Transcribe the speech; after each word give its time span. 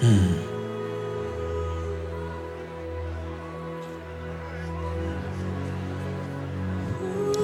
Hmm. 0.00 0.32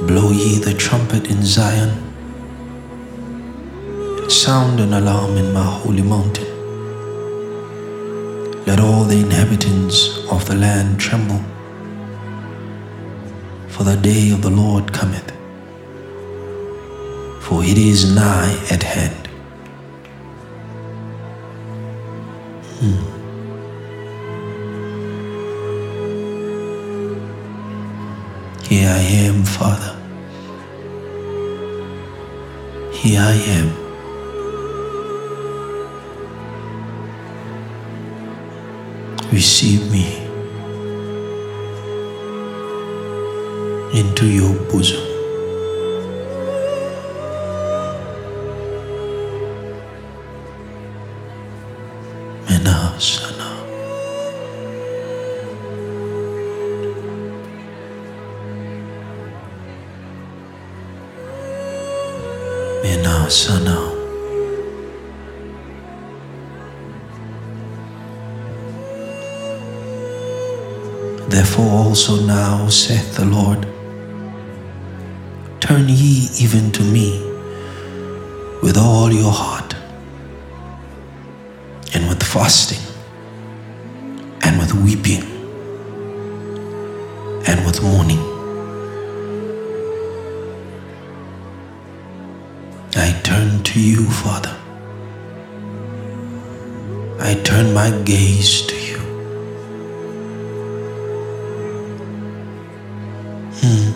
Blow 0.07 0.31
ye 0.31 0.59
the 0.59 0.73
trumpet 0.75 1.27
in 1.29 1.43
Zion, 1.45 1.93
sound 4.31 4.79
an 4.79 4.93
alarm 4.95 5.37
in 5.37 5.53
my 5.53 5.65
holy 5.65 6.03
mountain. 6.03 6.47
Let 8.67 8.79
all 8.79 9.03
the 9.03 9.19
inhabitants 9.19 10.25
of 10.31 10.47
the 10.47 10.55
land 10.55 11.01
tremble, 11.01 11.43
for 13.69 13.83
the 13.83 13.97
day 13.97 14.31
of 14.31 14.43
the 14.43 14.51
Lord 14.51 14.93
cometh, 14.93 15.33
for 17.41 17.65
it 17.65 17.79
is 17.79 18.15
nigh 18.15 18.57
at 18.71 18.85
hand. 18.85 19.24
Mm. 22.81 23.15
Here 28.67 28.89
I 28.89 28.99
am, 28.99 29.45
Father. 29.45 29.95
Here 32.93 33.21
I 33.21 33.35
am. 33.59 33.85
Receive 39.31 39.91
me 39.93 40.25
into 43.99 44.27
your 44.27 44.55
bosom. 44.71 45.14
Therefore 71.35 71.71
also 71.71 72.25
now 72.27 72.69
saith 72.69 73.17
the 73.17 73.25
Lord, 73.25 73.67
Turn 75.61 75.89
ye 75.89 76.29
even 76.39 76.71
to 76.71 76.83
me 76.85 77.21
with 78.63 78.77
all 78.79 79.11
your 79.13 79.33
heart, 79.33 79.75
and 81.93 82.09
with 82.09 82.23
fasting, 82.23 82.85
and 84.43 84.61
with 84.61 84.73
weeping, 84.75 85.25
and 87.49 87.67
with 87.67 87.83
mourning. 87.83 88.24
I 92.97 93.13
turn 93.25 93.63
to 93.65 93.81
you, 93.81 94.09
Father. 94.09 94.57
I 97.19 97.35
turn 97.43 97.75
my 97.75 97.91
gaze 98.05 98.63
to 98.67 98.77
you. 98.77 98.99
Hmm. 103.61 103.91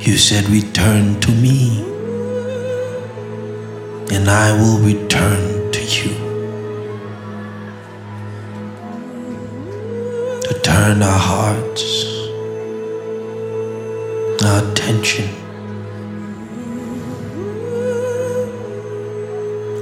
You 0.00 0.16
said, 0.16 0.48
Return 0.48 1.18
to 1.20 1.32
me, 1.32 1.82
and 4.12 4.30
I 4.30 4.52
will 4.52 4.78
return 4.78 5.72
to 5.72 5.82
you. 5.82 6.14
To 10.42 10.60
turn 10.62 11.02
our 11.02 11.18
hearts, 11.18 12.07
our 14.48 14.62
attention 14.70 15.28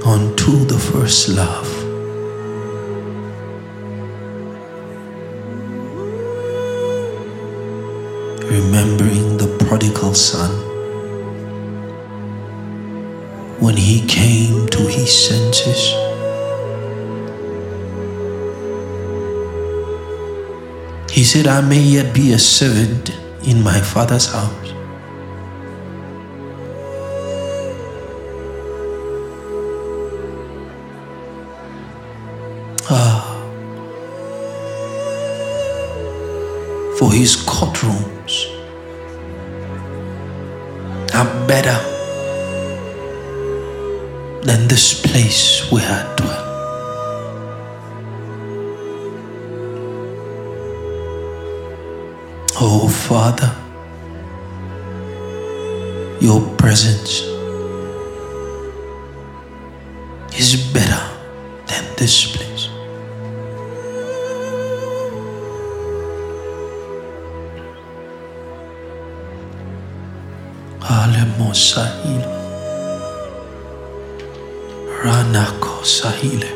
onto 0.03 0.65
the 0.65 0.79
first 0.91 1.29
love. 1.29 1.73
remembering 8.49 9.37
the 9.37 9.47
prodigal 9.65 10.13
son 10.13 10.51
when 13.59 13.75
he 13.75 14.05
came 14.07 14.67
to 14.67 14.81
his 14.87 15.11
senses. 15.27 15.81
He 21.11 21.23
said, 21.23 21.47
I 21.47 21.61
may 21.61 21.81
yet 21.81 22.13
be 22.13 22.31
a 22.31 22.39
servant 22.39 23.11
in 23.43 23.63
my 23.63 23.79
father's 23.81 24.27
house. 24.31 24.73
Ah, 32.89 33.23
for 36.97 37.11
his 37.11 37.35
courtrooms 37.35 38.47
are 41.13 41.47
better 41.47 41.77
than 44.43 44.67
this 44.67 45.01
place 45.01 45.69
where 45.71 45.83
I 45.83 46.15
Oh, 52.59 52.87
Father, 52.87 53.51
your 56.19 56.41
presence 56.57 57.21
is 60.35 60.55
better 60.73 61.03
than 61.67 61.85
this 61.97 62.35
place. 62.35 62.69
Alemo 70.81 71.53
sahile. 71.53 72.25
Ranako 75.03 75.85
sahile. 75.85 76.51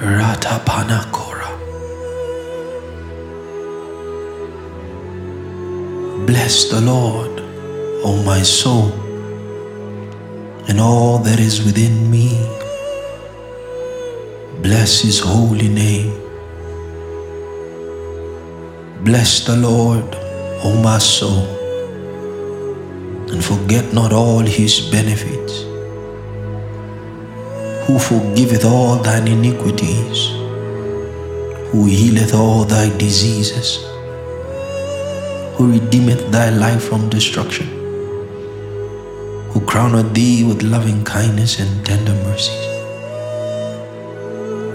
Ratapanakora. 0.00 1.33
Bless 6.34 6.64
the 6.68 6.80
Lord, 6.80 7.30
O 8.02 8.20
my 8.26 8.42
soul, 8.42 8.90
and 10.68 10.80
all 10.80 11.18
that 11.18 11.38
is 11.38 11.64
within 11.64 12.10
me. 12.10 12.28
Bless 14.60 15.02
his 15.02 15.20
holy 15.20 15.68
name. 15.68 16.10
Bless 19.04 19.46
the 19.46 19.56
Lord, 19.56 20.16
O 20.64 20.74
my 20.82 20.98
soul, 20.98 21.46
and 23.30 23.42
forget 23.52 23.94
not 23.94 24.12
all 24.12 24.40
his 24.40 24.80
benefits, 24.90 25.62
who 27.86 27.96
forgiveth 27.96 28.64
all 28.64 28.96
thine 28.96 29.28
iniquities, 29.28 30.30
who 31.70 31.86
healeth 31.86 32.34
all 32.34 32.64
thy 32.64 32.88
diseases, 32.98 33.93
who 35.54 35.72
redeemeth 35.72 36.30
thy 36.30 36.50
life 36.50 36.84
from 36.88 37.08
destruction, 37.08 37.66
who 39.50 39.60
crowneth 39.60 40.12
thee 40.14 40.44
with 40.44 40.62
loving 40.62 41.04
kindness 41.04 41.60
and 41.60 41.86
tender 41.86 42.14
mercies, 42.24 42.66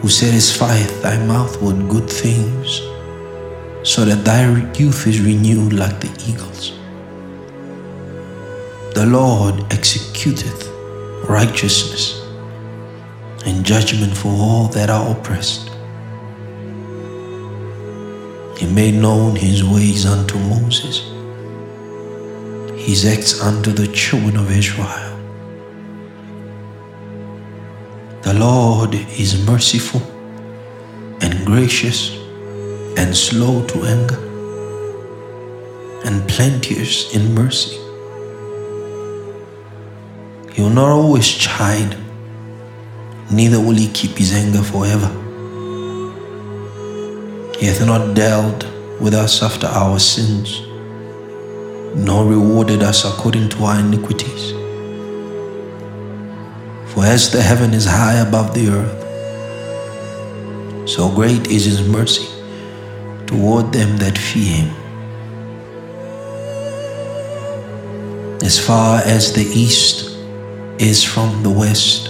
who 0.02 0.08
satisfieth 0.08 1.02
thy 1.04 1.18
mouth 1.26 1.62
with 1.62 1.90
good 1.90 2.10
things 2.10 2.82
so 3.84 4.04
that 4.06 4.24
thy 4.26 4.44
youth 4.78 5.08
is 5.08 5.22
renewed 5.22 5.74
like 5.74 6.00
the 6.00 6.12
eagles. 6.28 6.74
The 8.94 9.06
Lord 9.06 9.56
executeth 9.70 10.68
righteousness 11.30 12.22
and 13.46 13.66
judgment 13.66 14.16
for 14.16 14.30
all 14.30 14.68
that 14.70 14.90
are 14.90 15.12
oppressed. 15.12 15.69
He 18.60 18.66
made 18.66 18.94
known 18.96 19.38
his 19.38 19.64
ways 19.64 20.06
unto 20.06 20.38
Moses, 20.38 21.00
his 22.76 23.06
acts 23.06 23.42
unto 23.42 23.72
the 23.72 23.88
children 23.88 24.36
of 24.36 24.52
Israel. 24.52 25.18
The 28.24 28.34
Lord 28.34 28.96
is 28.96 29.46
merciful 29.48 30.02
and 31.22 31.46
gracious 31.46 32.12
and 32.98 33.16
slow 33.16 33.66
to 33.68 33.86
anger, 33.86 34.20
and 36.04 36.28
plenteous 36.28 37.16
in 37.16 37.34
mercy. 37.34 37.78
He 40.52 40.62
will 40.62 40.76
not 40.82 40.90
always 40.90 41.30
chide, 41.30 41.96
neither 43.32 43.62
will 43.62 43.78
he 43.78 43.88
keep 43.88 44.18
his 44.18 44.34
anger 44.34 44.62
forever. 44.62 45.29
He 47.60 47.66
hath 47.66 47.86
not 47.86 48.16
dealt 48.16 48.66
with 49.02 49.14
us 49.14 49.44
after 49.44 49.68
our 49.68 50.00
sins, 50.00 50.62
nor 51.94 52.26
rewarded 52.26 52.82
us 52.82 53.04
according 53.04 53.50
to 53.50 53.66
our 53.66 53.80
iniquities. 53.82 54.54
For 56.94 57.04
as 57.04 57.30
the 57.30 57.42
heaven 57.42 57.74
is 57.74 57.84
high 57.84 58.22
above 58.26 58.54
the 58.54 58.70
earth, 58.70 59.00
so 60.88 61.14
great 61.14 61.48
is 61.48 61.66
his 61.66 61.86
mercy 61.86 62.30
toward 63.28 63.74
them 63.74 63.98
that 63.98 64.18
fear 64.18 64.64
him. 64.64 64.70
As 68.42 68.58
far 68.58 69.02
as 69.02 69.34
the 69.34 69.44
east 69.44 70.18
is 70.80 71.04
from 71.04 71.44
the 71.44 71.50
west, 71.50 72.10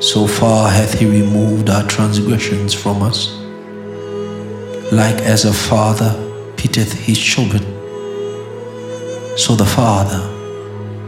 so 0.00 0.28
far 0.28 0.70
hath 0.70 0.96
he 1.00 1.06
removed 1.06 1.68
our 1.68 1.84
transgressions 1.88 2.72
from 2.72 3.02
us. 3.02 3.43
Like 4.94 5.22
as 5.22 5.44
a 5.44 5.52
father 5.52 6.12
pitieth 6.56 6.92
his 6.92 7.18
children, 7.18 7.64
so 9.36 9.56
the 9.56 9.66
Father 9.66 10.22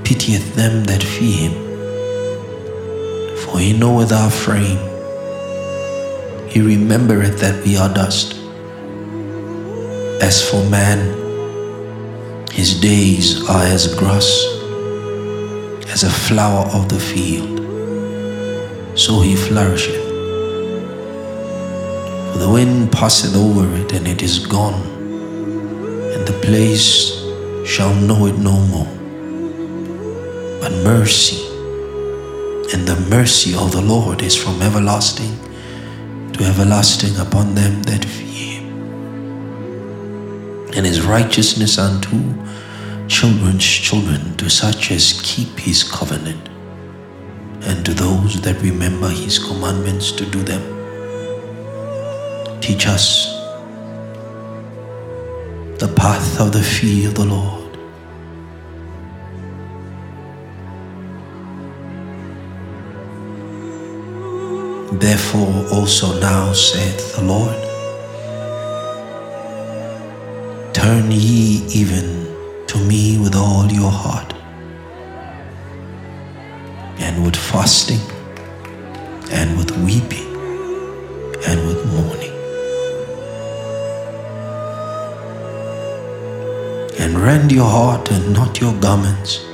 pitieth 0.02 0.56
them 0.56 0.82
that 0.86 1.04
fear 1.04 1.50
him. 1.50 1.54
For 3.38 3.60
he 3.60 3.78
knoweth 3.78 4.10
our 4.10 4.28
frame, 4.28 4.80
he 6.48 6.60
remembereth 6.60 7.38
that 7.38 7.64
we 7.64 7.76
are 7.76 7.88
dust. 7.94 8.34
As 10.20 10.42
for 10.50 10.68
man, 10.68 10.98
his 12.50 12.80
days 12.80 13.48
are 13.48 13.62
as 13.62 13.94
grass, 13.94 14.26
as 15.92 16.02
a 16.02 16.10
flower 16.10 16.66
of 16.74 16.88
the 16.88 16.98
field, 16.98 17.60
so 18.98 19.20
he 19.20 19.36
flourisheth. 19.36 20.05
The 22.38 22.52
wind 22.52 22.92
passeth 22.92 23.34
over 23.34 23.66
it, 23.76 23.92
and 23.92 24.06
it 24.06 24.22
is 24.22 24.38
gone, 24.46 24.80
and 26.12 26.26
the 26.26 26.38
place 26.42 27.10
shall 27.66 27.94
know 27.94 28.26
it 28.26 28.38
no 28.38 28.52
more. 28.72 28.92
But 30.60 30.72
mercy 30.84 31.44
and 32.72 32.86
the 32.86 32.96
mercy 33.08 33.54
of 33.54 33.72
the 33.72 33.80
Lord 33.80 34.22
is 34.22 34.36
from 34.36 34.60
everlasting 34.62 35.34
to 36.34 36.44
everlasting 36.44 37.16
upon 37.16 37.54
them 37.54 37.82
that 37.84 38.04
fear 38.04 38.60
him, 38.60 38.66
and 40.76 40.86
his 40.86 41.00
righteousness 41.02 41.78
unto 41.78 42.16
children's 43.08 43.64
children, 43.64 44.36
to 44.36 44.50
such 44.50 44.90
as 44.90 45.20
keep 45.22 45.58
his 45.58 45.82
covenant, 45.82 46.48
and 47.62 47.84
to 47.84 47.94
those 47.94 48.40
that 48.42 48.60
remember 48.62 49.08
his 49.08 49.38
commandments 49.38 50.12
to 50.12 50.26
do 50.26 50.42
them. 50.42 50.75
Teach 52.60 52.86
us 52.88 53.36
the 55.78 55.92
path 55.96 56.40
of 56.40 56.52
the 56.52 56.62
fear 56.62 57.08
of 57.08 57.14
the 57.14 57.24
Lord. 57.24 57.62
Therefore 65.00 65.66
also 65.72 66.18
now 66.20 66.52
saith 66.52 67.16
the 67.16 67.22
Lord, 67.22 67.56
Turn 70.74 71.10
ye 71.10 71.64
even 71.68 72.26
to 72.66 72.78
me 72.78 73.18
with 73.18 73.34
all 73.34 73.70
your 73.70 73.90
heart, 73.90 74.32
and 76.98 77.24
with 77.24 77.36
fasting, 77.36 78.00
and 79.30 79.58
with 79.58 79.70
weeping, 79.78 80.28
and 81.46 81.66
with 81.66 81.84
mourning. 81.92 82.35
And 86.98 87.18
rend 87.18 87.52
your 87.52 87.68
heart 87.68 88.10
and 88.10 88.32
not 88.32 88.60
your 88.60 88.74
garments, 88.80 89.44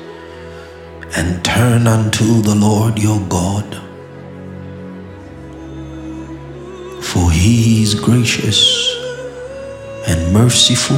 and 1.17 1.45
turn 1.45 1.87
unto 1.87 2.41
the 2.41 2.55
Lord 2.55 2.99
your 2.99 3.21
God. 3.29 3.67
For 7.03 7.31
he 7.31 7.83
is 7.83 7.95
gracious 7.95 8.61
and 10.09 10.33
merciful 10.33 10.97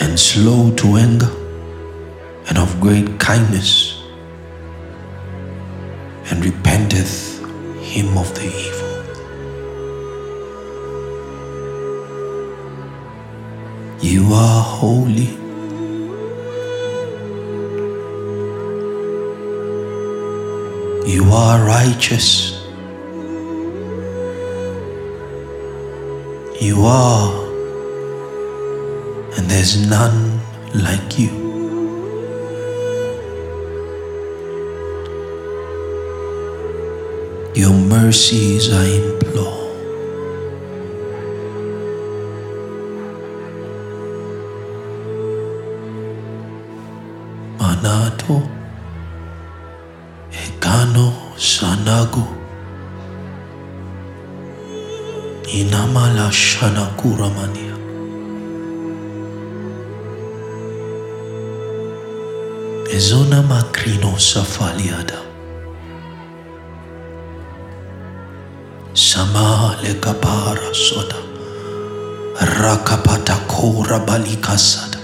and 0.00 0.18
slow 0.18 0.74
to 0.76 0.96
anger, 0.96 1.30
and 2.48 2.58
of 2.58 2.80
great 2.80 3.20
kindness, 3.20 4.02
and 6.30 6.44
repenteth 6.44 7.38
him 7.82 8.16
of 8.16 8.34
the 8.34 8.46
evil. 8.46 8.79
You 14.10 14.26
are 14.32 14.60
holy. 14.60 15.30
You 21.08 21.30
are 21.32 21.64
righteous. 21.64 22.66
You 26.60 26.82
are 26.86 27.30
and 29.36 29.48
there's 29.48 29.88
none 29.88 30.40
like 30.74 31.16
you. 31.16 31.30
Your 37.54 37.72
mercies 37.72 38.72
I 38.72 38.86
implore. 38.86 39.59
Shanakuramania. 56.60 57.74
Ezona 62.92 63.40
makrino 63.42 64.12
safaliada. 64.18 65.20
Sama 68.92 69.76
le 69.82 69.94
kapara 69.94 70.74
soda. 70.74 71.16
Rakapata 72.60 73.36
kora 73.48 73.98
balikasada. 73.98 74.98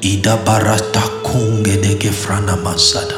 Ida 0.00 0.36
barata 0.38 1.02
kunge 1.22 1.76
de 1.80 1.94
gefrana 2.02 2.56
masada. 2.64 3.14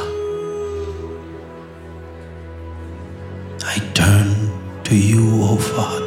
I 3.65 3.79
turn 3.95 4.53
to 4.85 4.95
you, 4.95 5.43
O 5.43 5.57
Father. 5.57 6.04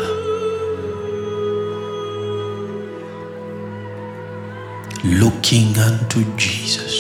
Looking 5.08 5.78
unto 5.78 6.24
Jesus, 6.36 6.94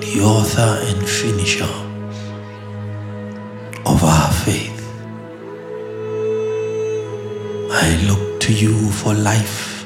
the 0.00 0.20
author 0.24 0.78
and 0.88 1.06
finisher 1.06 1.74
of 3.84 4.02
our 4.02 4.32
faith. 4.32 4.80
I 7.70 8.02
look 8.08 8.40
to 8.40 8.52
you 8.54 8.90
for 8.90 9.12
life. 9.14 9.84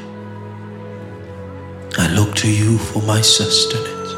I 1.99 2.07
look 2.15 2.37
to 2.37 2.51
you 2.51 2.79
for 2.79 3.03
my 3.03 3.21
sustenance. 3.21 4.13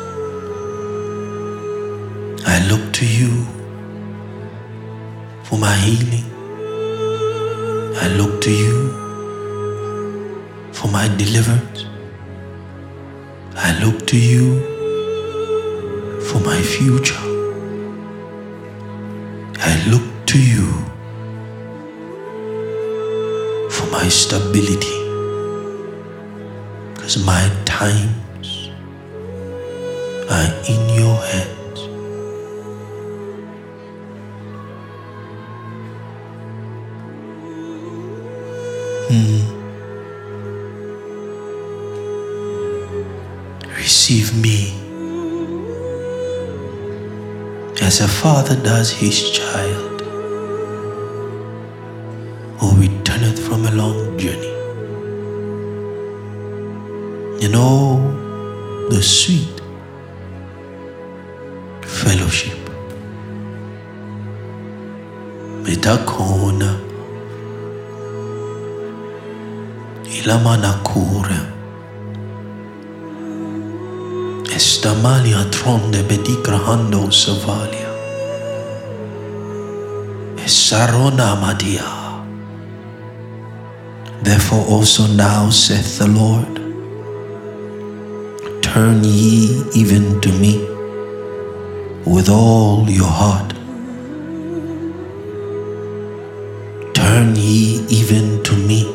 I 2.47 2.67
look 2.69 2.93
to 2.93 3.07
you 3.07 3.47
for 5.45 5.57
my 5.59 5.75
healing. 5.77 6.29
I 8.03 8.09
look 8.19 8.43
to 8.43 8.51
you 8.51 9.00
for 10.81 10.89
my 10.89 11.07
deliverance. 11.19 11.85
I 13.55 13.79
look 13.85 14.07
to 14.07 14.17
you 14.19 14.61
for 16.23 16.41
my 16.41 16.59
future. 16.63 17.21
I 19.59 19.73
look 19.91 20.07
to 20.29 20.39
you 20.41 20.69
for 23.69 23.87
my 23.93 24.09
stability. 24.09 24.97
Because 26.95 27.23
my 27.27 27.45
times 27.67 28.71
are 30.31 30.51
in 30.67 30.83
your 30.99 31.17
hands. 31.31 31.81
Hmm. 39.11 39.60
Receive 44.11 44.43
me 44.43 44.75
as 47.81 48.01
a 48.01 48.09
father 48.09 48.57
does 48.57 48.91
his 48.91 49.31
child 49.31 50.01
who 52.59 52.75
returneth 52.81 53.39
from 53.39 53.67
a 53.67 53.71
long 53.71 54.19
journey. 54.19 54.55
You 57.41 57.51
know 57.51 58.89
the 58.91 59.01
sweet 59.01 59.61
fellowship. 61.83 62.59
Mitakhona 65.63 66.81
ilamana 70.19 70.83
kura 70.83 71.60
Estamalia 74.81 75.45
tronde 75.51 76.03
bedigrahando 76.09 77.13
savalia 77.13 77.91
Esarona 80.43 81.37
madia. 81.37 81.85
Therefore 84.23 84.65
also 84.71 85.07
now 85.09 85.51
saith 85.51 85.99
the 85.99 86.09
Lord 86.09 86.63
Turn 88.63 89.05
ye 89.05 89.63
even 89.75 90.19
to 90.23 90.33
me 90.33 90.57
with 92.07 92.31
all 92.31 92.89
your 92.89 93.13
heart. 93.21 93.53
Turn 96.95 97.37
ye 97.37 97.85
even 97.91 98.43
to 98.45 98.57
me 98.57 98.87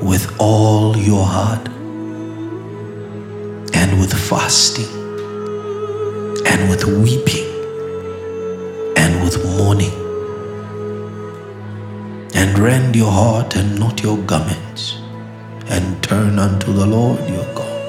with 0.00 0.32
all 0.38 0.96
your 0.96 1.26
heart, 1.26 1.69
fasting, 4.30 4.86
and 6.46 6.70
with 6.70 6.84
weeping, 6.84 7.50
and 8.96 9.24
with 9.24 9.36
mourning. 9.56 9.96
And 12.36 12.56
rend 12.56 12.94
your 12.94 13.10
heart 13.10 13.56
and 13.56 13.76
not 13.80 14.04
your 14.04 14.18
garments, 14.18 14.98
and 15.68 16.00
turn 16.04 16.38
unto 16.38 16.72
the 16.72 16.86
Lord 16.86 17.18
your 17.28 17.48
God. 17.56 17.80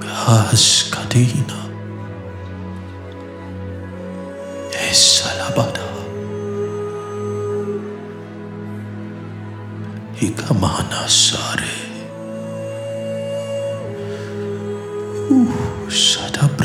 Haskadina. 0.00 1.61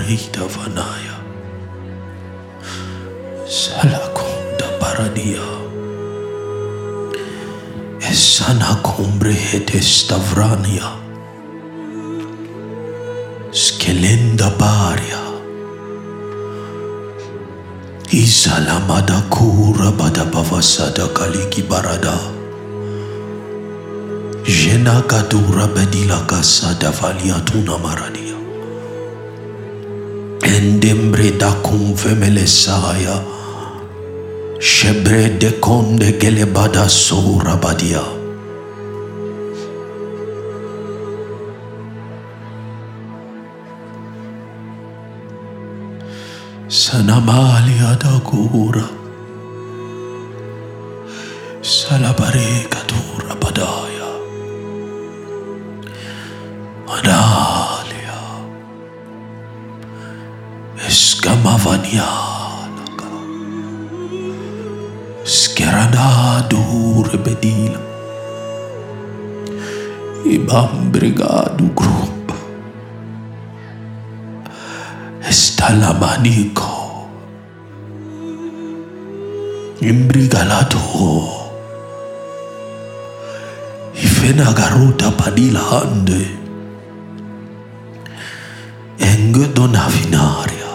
hingga 0.07 0.47
fanaya. 0.55 1.15
Salakum 3.45 4.37
paradia. 4.79 5.47
Esana 7.99 8.79
combrehete 8.83 9.81
stavrania. 9.81 10.87
Skelenda 13.51 14.49
Paria. 14.57 15.23
Isalamada 18.11 19.21
kura 19.29 19.91
bada 19.91 20.25
bavasada 20.25 21.07
kaliki 21.17 21.61
barada. 21.67 22.17
Jena 24.45 25.01
kadura 25.11 25.67
bedila 25.75 26.19
kasada 26.27 26.91
valiatuna 26.91 27.77
maradi. 27.85 28.26
endimridakum 30.57 31.95
femelessaja 31.95 33.15
xebre 34.59 35.37
de 35.41 35.51
konde 35.65 36.09
gelebada 36.21 36.89
sura 36.89 37.55
badja. 37.63 38.03
Sanamali 46.67 47.77
adagura. 47.93 48.96
obrigado, 71.07 71.57
grupo. 71.75 72.33
Está 75.27 75.69
el 75.69 75.83
abanico. 75.83 77.07
Imbrigalato. 79.81 80.77
Y 83.95 84.07
fena 84.07 84.51
garuta 84.53 85.11
padil 85.15 85.57
hande. 85.57 86.27
Engedona 88.99 89.87
finaria. 89.89 90.69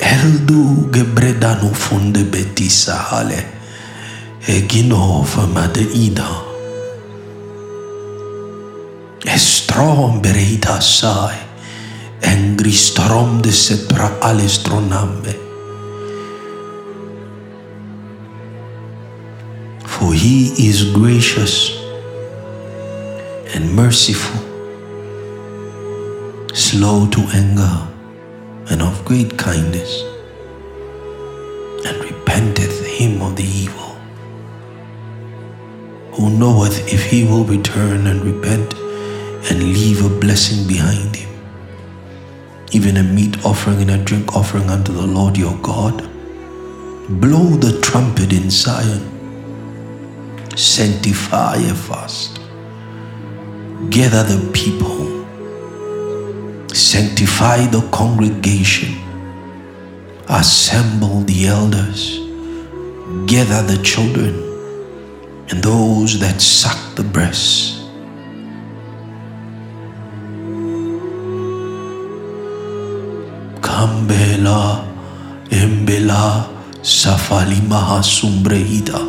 Eldu 0.00 0.90
gebredanu 0.90 1.74
funde 1.74 2.24
betisale. 2.24 3.46
Eginov 4.46 5.36
madeida. 5.52 6.49
Estrom 9.24 10.22
bereita 10.22 10.80
sai 10.80 11.36
engristarom 12.22 13.42
de 13.42 13.52
sepra 13.52 14.18
alestronambe. 14.20 15.34
For 19.86 20.14
he 20.14 20.52
is 20.68 20.84
gracious 20.92 21.76
and 23.54 23.74
merciful, 23.74 24.40
slow 26.54 27.06
to 27.08 27.20
anger, 27.34 27.88
and 28.70 28.80
of 28.80 29.04
great 29.04 29.36
kindness, 29.36 30.02
and 31.84 31.96
repenteth 32.04 32.86
him 32.86 33.20
of 33.20 33.36
the 33.36 33.44
evil. 33.44 33.96
Who 36.12 36.30
knoweth 36.30 36.92
if 36.92 37.04
he 37.04 37.24
will 37.24 37.44
return 37.44 38.06
and 38.06 38.24
repent 38.24 38.74
and 39.48 39.62
leave 39.62 40.04
a 40.04 40.20
blessing 40.20 40.66
behind 40.66 41.16
him? 41.16 41.30
even 42.72 42.96
a 42.98 43.02
meat 43.02 43.44
offering 43.44 43.80
and 43.80 43.90
a 43.90 43.98
drink 44.04 44.36
offering 44.36 44.70
unto 44.70 44.92
the 44.92 45.06
Lord 45.06 45.36
your 45.36 45.56
God. 45.58 45.98
Blow 47.20 47.56
the 47.56 47.80
trumpet 47.80 48.32
in 48.32 48.48
Zion, 48.48 49.02
sanctify 50.56 51.56
a 51.56 51.74
fast, 51.74 52.38
gather 53.90 54.22
the 54.22 54.50
people, 54.52 55.24
sanctify 56.72 57.66
the 57.66 57.88
congregation, 57.90 58.94
assemble 60.28 61.22
the 61.22 61.46
elders, 61.46 62.18
gather 63.26 63.62
the 63.66 63.82
children 63.82 64.46
and 65.48 65.64
those 65.64 66.20
that 66.20 66.40
suck 66.40 66.94
the 66.94 67.02
breasts 67.02 67.79
Kambela 73.80 74.84
Embela 75.48 76.46
Mahasumbreida. 77.70 79.00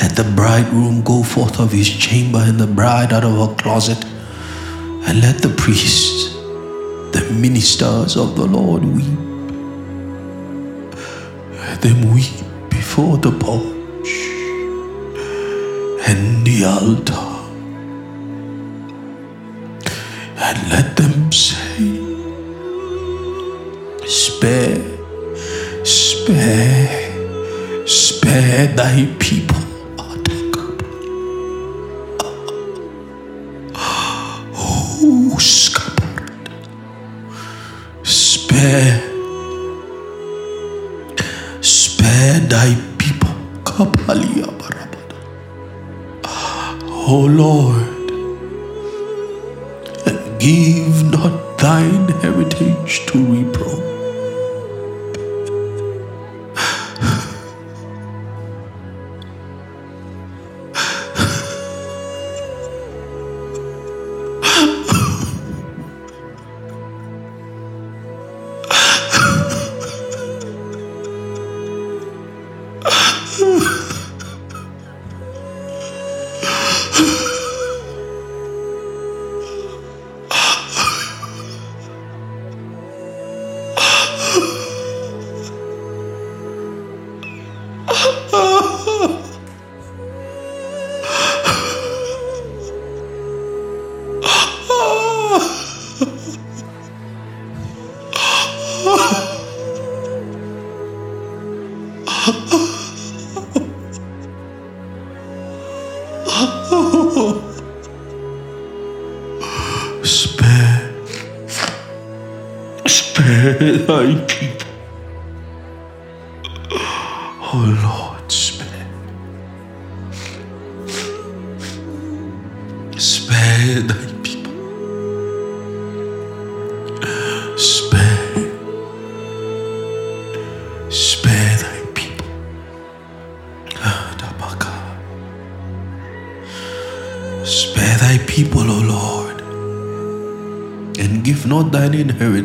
Let 0.00 0.14
the 0.14 0.22
bridegroom 0.36 1.02
go 1.02 1.24
forth 1.24 1.58
of 1.58 1.72
his 1.72 1.90
chamber 1.90 2.38
and 2.38 2.60
the 2.60 2.68
bride 2.68 3.12
out 3.12 3.24
of 3.24 3.32
her 3.32 3.52
closet, 3.56 3.98
and 5.08 5.20
let 5.22 5.38
the 5.42 5.48
priests, 5.48 6.34
the 7.14 7.28
ministers 7.34 8.16
of 8.16 8.36
the 8.36 8.46
Lord, 8.46 8.84
weep. 8.84 9.18
Let 11.66 11.82
them 11.82 12.14
weep 12.14 12.30
before 12.70 13.16
the 13.18 13.32
porch 13.32 14.12
and 16.06 16.46
the 16.46 16.64
altar. 16.64 17.32
and 20.42 20.70
let 20.70 20.81
thy 28.76 29.06
people 29.18 29.62
are 29.98 30.16
taken. 30.24 30.78
Oh, 34.54 35.36
scuppered. 35.38 36.50
Spare, 38.02 39.00
spare 41.62 42.40
thy 42.40 42.74
people. 42.98 43.30
Oh 47.14 47.26
Lord, 47.28 47.88
give 50.38 51.10
not 51.10 51.58
thine 51.58 52.08
heritage 52.20 53.06
to 53.06 53.18
reproach 53.18 53.91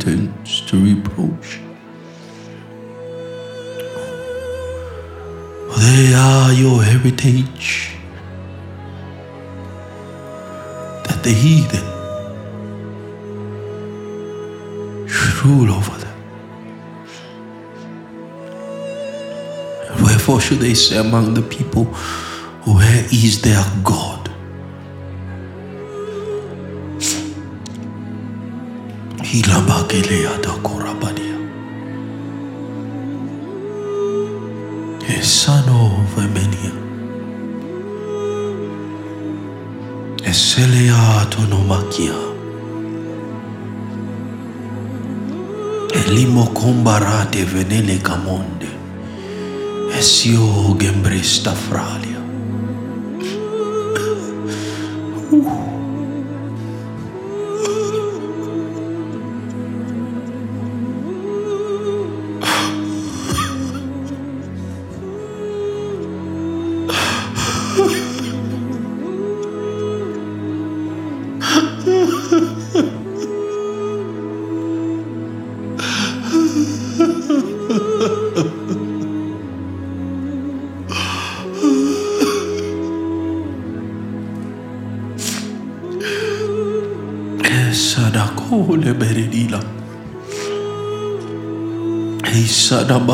to 0.07 0.83
reproach. 0.83 1.59
They 5.77 6.13
are 6.13 6.53
your 6.53 6.81
heritage, 6.81 7.91
that 11.03 11.19
the 11.23 11.31
heathen 11.31 11.83
should 15.07 15.45
rule 15.45 15.71
over 15.73 15.97
them. 15.97 16.17
Wherefore 20.03 20.39
should 20.39 20.59
they 20.59 20.73
say 20.73 20.97
among 20.97 21.33
the 21.33 21.41
people, 21.41 21.85
Where 22.63 23.05
is 23.11 23.41
their 23.41 23.65
God? 23.83 24.16
Esano 35.19 36.05
vemenia. 36.15 36.71
Eselea 40.23 41.25
tonomakia. 41.29 42.15
Elimo 45.93 46.53
combarate 46.53 47.43
venele 47.43 47.97
camonde. 48.01 48.69
Esio 49.99 50.77
gembresta 50.79 51.51
fralia. 51.51 52.16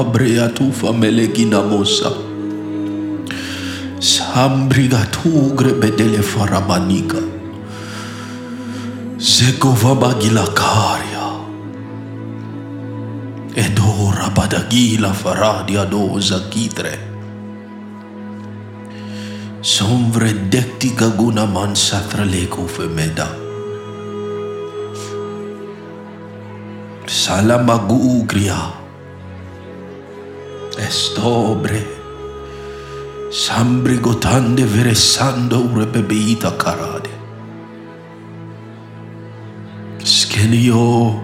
abreatufa 0.03 0.91
melegina 0.93 1.61
mossa. 1.63 2.11
Sambrida 3.99 4.99
tu 5.15 5.55
grebedele 5.55 6.21
faramanica. 6.21 7.21
Zegova 9.17 9.95
bagila 9.95 10.43
caria. 10.51 11.27
Ed 13.55 13.79
ora 13.79 14.27
badagila 14.29 15.13
faradia 15.13 15.85
dosa 15.85 16.43
chitre. 16.51 16.99
Somvredekti 19.61 20.91
gaguna 20.91 21.47
man 21.47 21.71
satraleko 21.75 22.67
femeda. 22.67 23.31
Salamagugria 27.07 28.82
stobre. 30.93 31.81
Sambrigotande 33.31 34.63
veressando 34.63 35.57
urebebe 35.73 36.13
ita 36.13 36.51
karade. 36.51 37.09
Skenio 40.03 41.19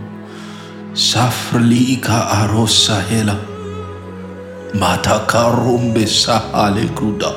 a 2.08 2.43
arossa 2.43 2.99
hela. 3.10 3.38
Mata 4.73 5.25
karumbe 5.27 6.08
sahale 6.08 6.89
kruda. 6.95 7.32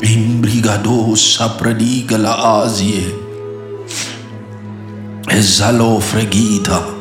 Imbrigado 0.00 1.14
sapradiga 1.16 2.16
la 2.16 2.62
asie. 2.62 3.12
Esalo 5.28 6.00
fregita. 6.00 6.97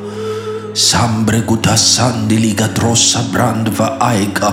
Sambre 0.77 1.41
guta 1.41 1.73
sandiliga 1.75 2.67
drossa 2.67 3.21
brandva 3.33 3.97
aika, 3.99 4.51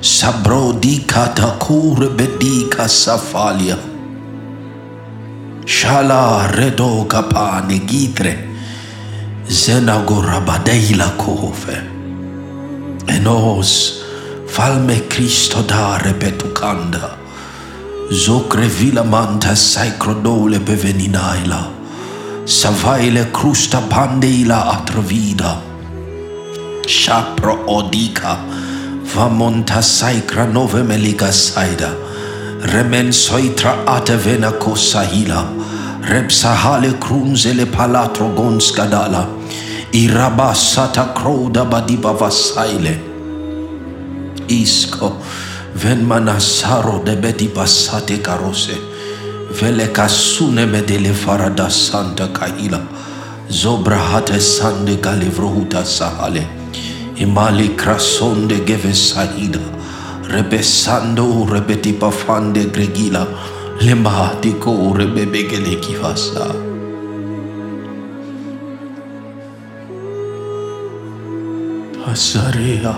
sabro 0.00 0.78
di 0.78 1.02
kata 1.04 1.58
kure 1.58 2.08
bedika 2.14 2.86
safalia. 2.86 3.76
Shala 5.66 6.46
redo 6.54 7.04
kapane 7.10 7.82
gitre, 7.84 8.34
zenagora 9.48 10.38
badeila 10.38 11.10
kove. 11.18 11.82
Enos 13.08 14.04
falme 14.46 15.02
Cristo 15.08 15.62
da 15.62 15.98
repetucanda, 15.98 17.16
zocre 18.12 18.68
vila 18.68 19.02
manta 19.02 19.56
sacrodole 19.56 20.60
beveninaila. 20.60 21.73
Savaile 22.44 23.32
crusta 23.32 23.80
pandeila 23.88 24.68
atrovida. 24.76 25.62
Shapro 26.86 27.64
odica. 27.66 28.36
Vamonta 29.14 29.80
sacra 29.82 30.44
nove 30.46 30.82
meliga 30.84 31.32
saida. 31.32 31.88
Remen 32.68 33.12
soitra 33.12 33.86
atevena 33.86 34.52
kosahila. 34.60 35.48
Repsahale 36.02 36.92
krunzele 37.00 37.64
palatro 37.64 38.28
gonskadala. 38.36 39.26
Irabasata 39.92 41.14
kroda 41.14 41.64
badiba 41.64 42.12
vasaile. 42.12 43.00
Isko. 44.48 45.16
Ven 45.74 46.04
manasaro 46.04 47.02
de 47.06 47.16
bedi 47.16 47.48
basate 47.48 48.18
karose. 48.22 48.93
Vele 49.58 49.86
kasune 49.92 50.66
medele 50.66 51.12
farada 51.14 51.70
santa 51.70 52.26
kaila. 52.28 52.80
Zobra 53.48 53.96
hate 53.96 54.40
sande 54.40 54.96
galivrohuta 54.96 55.84
sahale. 55.84 56.42
Imali 57.24 57.68
krasonde 57.76 58.64
geve 58.66 58.92
sahida. 58.92 59.60
Rebesando 60.32 61.46
rebeti 61.52 61.92
pafande 61.92 62.64
gregila. 62.72 63.26
Lematiko 63.80 64.92
rebebegele 64.98 65.76
kivasa. 65.80 66.50
Asarea. 72.10 72.96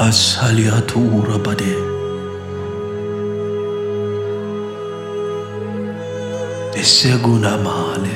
Asaliatura 0.00 1.38
bade. 1.38 1.91
Seguna 6.82 7.48
segunaamale 7.48 8.10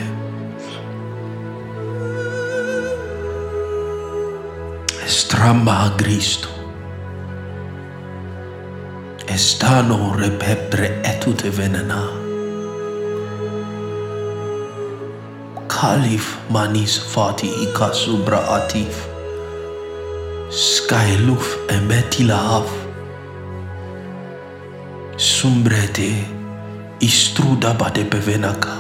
stramma 5.07 5.93
Cristo. 5.97 6.49
Estano 9.27 10.17
repepre 10.17 11.01
etute 11.05 11.51
venena. 11.51 12.11
Calif 15.69 16.37
manis 16.49 16.99
fati 16.99 17.47
ica 17.47 17.93
subra 17.93 18.41
atif. 18.49 19.07
Scaeluf 20.51 21.57
emetila 21.69 22.41
av 22.59 22.67
sumbrete 25.17 26.36
istruda 27.01 27.75
bade 27.77 28.05
bevenaka. 28.05 28.73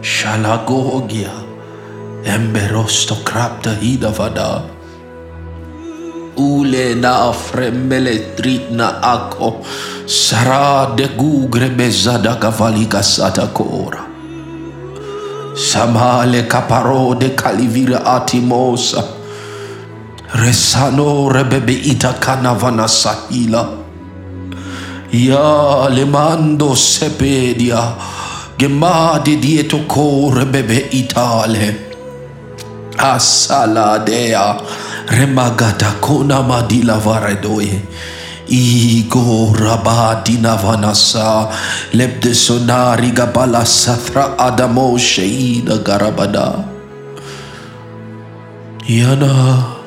Shalagogia 0.00 1.32
emberosto 2.24 3.16
krapta 3.24 3.74
hida 3.80 4.10
vada. 4.10 4.62
Ule 6.36 6.94
na 6.94 7.32
frembele 7.32 8.34
trit 8.36 8.70
na 8.70 9.00
ako. 9.00 9.62
Sara 10.06 10.94
de 10.96 11.08
gugre 11.16 11.70
bezada 11.70 12.36
kavalika 12.40 13.02
sata 13.02 13.46
kora. 13.52 14.04
Samale 15.54 16.48
kaparo 16.48 17.14
de 17.14 17.30
kalivira 17.30 18.02
atimosa. 18.04 19.04
Resano 20.34 21.28
rebebe 21.30 21.72
ita 21.72 22.18
kanavana 22.18 22.88
sahila. 22.88 23.83
Ya 25.14 25.86
lemando 25.94 26.74
sepedia. 26.74 27.94
Gemade 28.58 29.38
dieto 29.38 29.86
kore 29.86 30.44
bebe 30.44 30.90
itale. 30.90 31.94
Asaladea. 32.98 34.58
Remagata 35.06 36.00
kona 36.00 36.42
madila 36.42 36.98
varedoye. 36.98 37.78
Igo 38.48 39.54
rabadina 39.54 40.56
vanasa 40.58 41.48
lebde 41.92 42.34
sonari 42.34 43.14
gabala 43.14 43.62
sathra 43.64 44.34
adamo 44.36 44.98
sheida 44.98 45.78
garabada. 45.78 46.58
Yana. 48.82 49.78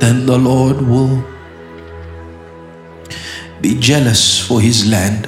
Then 0.00 0.24
the 0.24 0.38
Lord 0.38 0.80
will 0.88 1.22
be 3.64 3.74
jealous 3.80 4.46
for 4.46 4.60
his 4.60 4.86
land 4.90 5.26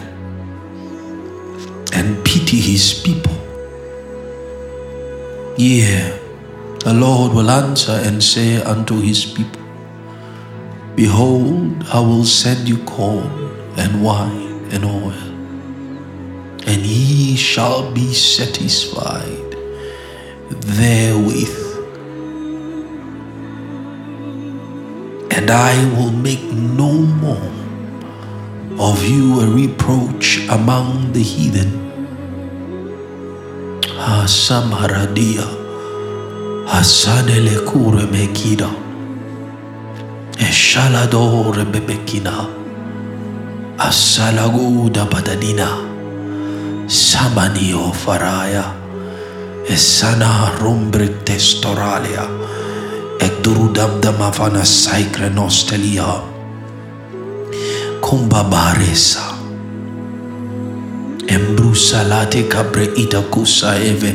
and 1.95 2.23
pity 2.23 2.61
his 2.61 3.01
people. 3.03 3.33
Yeah, 5.57 6.19
the 6.85 6.93
Lord 6.93 7.33
will 7.33 7.51
answer 7.51 7.99
and 8.05 8.23
say 8.23 8.61
unto 8.63 9.01
his 9.01 9.25
people, 9.25 9.63
Behold, 10.95 11.83
I 11.91 12.01
will 12.01 12.27
send 12.27 12.69
you 12.69 12.77
corn 12.85 13.33
and 13.79 14.05
wine 14.05 14.69
and 14.71 14.85
oil, 14.85 15.27
and 16.69 16.85
ye 16.85 17.37
shall 17.37 17.91
be 17.91 18.13
satisfied 18.13 19.51
therewith. 20.77 21.57
And 25.31 25.51
I 25.51 25.73
will 25.97 26.13
make 26.13 26.45
no 26.53 26.93
more 26.93 27.56
of 28.79 29.03
you 29.09 29.41
a 29.41 29.47
reproach 29.47 30.47
among 30.51 31.13
the 31.13 31.23
heathen. 31.23 31.73
Asamaradia, 33.97 35.47
Hasanele 36.67 37.65
kure 37.67 38.07
mekida, 38.07 38.71
Eshaladore 40.37 41.65
bebekina, 41.65 42.53
Asalaguda 43.79 45.09
badadina, 45.09 45.69
Samanio 46.87 47.93
faraya, 47.93 48.75
Esana 49.67 50.51
rumbre 50.59 51.09
testoralia, 51.25 52.29
Ekdurudam 53.19 54.01
damavana 54.03 54.65
saikre 54.65 55.31
nostelia, 55.31 56.36
kombabaresa 58.07 59.35
embrusalate 61.27 62.43
kabre 62.47 62.87
itakusa 62.97 63.75
eve. 63.83 64.15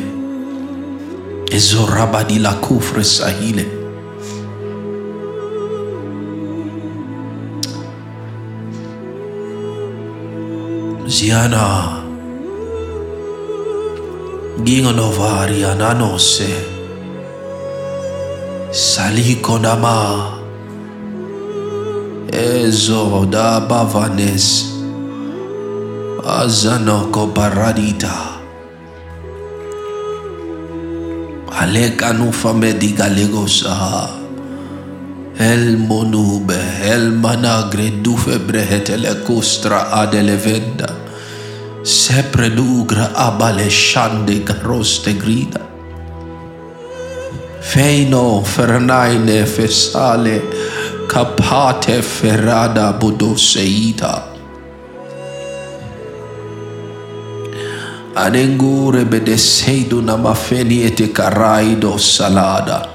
Ezorabadi 1.51 2.39
la 2.39 2.53
kufre 2.53 3.03
sahile. 3.03 3.65
Ziana. 11.07 11.65
Gingono 14.63 15.11
varia 15.11 15.75
nanose 15.75 16.49
salikonamaa 18.71 20.40
Ezo 22.31 23.25
da 23.29 23.59
bavanes. 23.59 24.71
Azanoko 26.23 27.27
paradita. 27.35 28.39
Aleka 31.51 32.13
nufa 32.13 32.53
mediga 32.53 33.09
legosa. 33.09 34.07
El 35.37 35.77
monube, 35.77 36.55
el 36.83 37.11
managre 37.11 37.89
du 38.01 38.15
febrehetele 38.15 39.23
custra 39.27 39.91
adelevenda. 39.91 40.87
Sepre 41.83 42.49
dugra 42.49 43.11
abale 43.13 43.69
shande 43.69 44.39
garoste 44.45 45.13
grida. 45.19 45.59
Feino 47.59 48.41
fernaine 48.43 49.45
fesale 49.45 50.41
capate 51.11 52.01
ferrada 52.01 52.93
budoseita. 52.95 54.31
Anengure 58.15 59.03
bedeseidu 59.03 59.99
na 60.01 60.15
mafeni 60.15 60.87
ete 60.87 61.11
caraido 61.11 61.99
salada. 61.99 62.87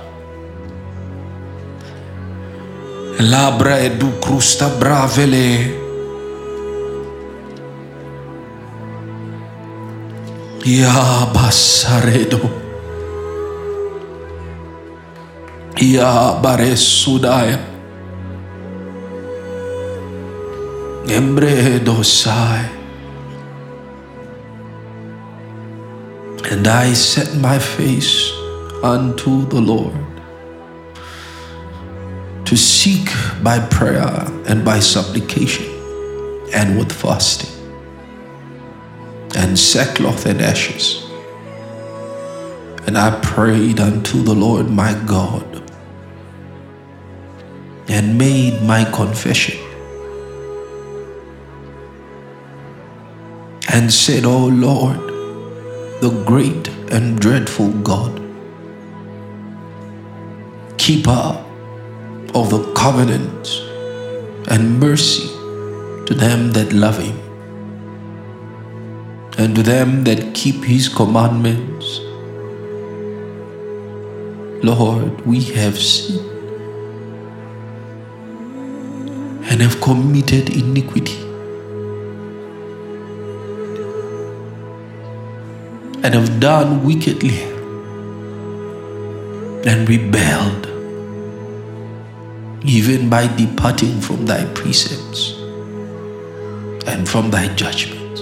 Labra 3.21 3.77
edu 3.85 4.09
crusta 4.25 4.69
bravele. 4.81 5.77
Ya 10.65 11.29
basaredo. 11.37 12.41
Ya 15.77 16.33
baresudaya. 16.41 17.76
Embre. 21.09 21.81
And 26.51 26.67
I 26.67 26.93
set 26.93 27.37
my 27.37 27.59
face 27.59 28.33
unto 28.83 29.47
the 29.47 29.61
Lord 29.61 29.95
to 32.45 32.57
seek 32.57 33.09
by 33.43 33.59
prayer 33.69 34.25
and 34.47 34.65
by 34.65 34.79
supplication 34.81 35.67
and 36.53 36.79
with 36.79 36.93
fasting 36.93 37.51
and 39.37 39.59
sackcloth 39.59 40.27
and 40.27 40.41
ashes. 40.41 41.05
And 42.87 42.97
I 42.97 43.19
prayed 43.21 43.81
unto 43.81 44.23
the 44.23 44.35
Lord 44.35 44.71
my 44.71 44.95
God 45.07 45.63
and 47.89 48.17
made 48.17 48.63
my 48.63 48.85
confession 48.85 49.66
and 53.77 53.93
said, 53.93 54.25
O 54.25 54.47
Lord, 54.47 55.01
the 56.01 56.09
great 56.25 56.69
and 56.91 57.21
dreadful 57.21 57.73
God, 57.89 58.23
keeper 60.79 61.45
of 62.35 62.49
the 62.49 62.73
covenant 62.73 63.49
and 64.51 64.81
mercy 64.81 65.29
to 66.07 66.15
them 66.15 66.53
that 66.53 66.73
love 66.73 66.99
him 66.99 67.19
and 69.37 69.55
to 69.57 69.63
them 69.63 70.05
that 70.05 70.35
keep 70.35 70.65
his 70.65 70.89
commandments. 70.89 71.99
Lord, 74.65 75.21
we 75.27 75.43
have 75.61 75.79
sinned 75.79 76.25
and 79.51 79.61
have 79.61 79.79
committed 79.83 80.49
iniquity 80.49 81.26
and 86.07 86.15
have 86.15 86.39
done 86.39 86.85
wickedly 86.85 87.43
and 89.69 89.89
rebelled, 89.89 90.67
even 92.65 93.11
by 93.11 93.27
departing 93.35 94.01
from 94.01 94.25
thy 94.25 94.45
precepts 94.55 95.33
and 96.87 97.09
from 97.09 97.29
thy 97.33 97.53
judgments. 97.57 98.21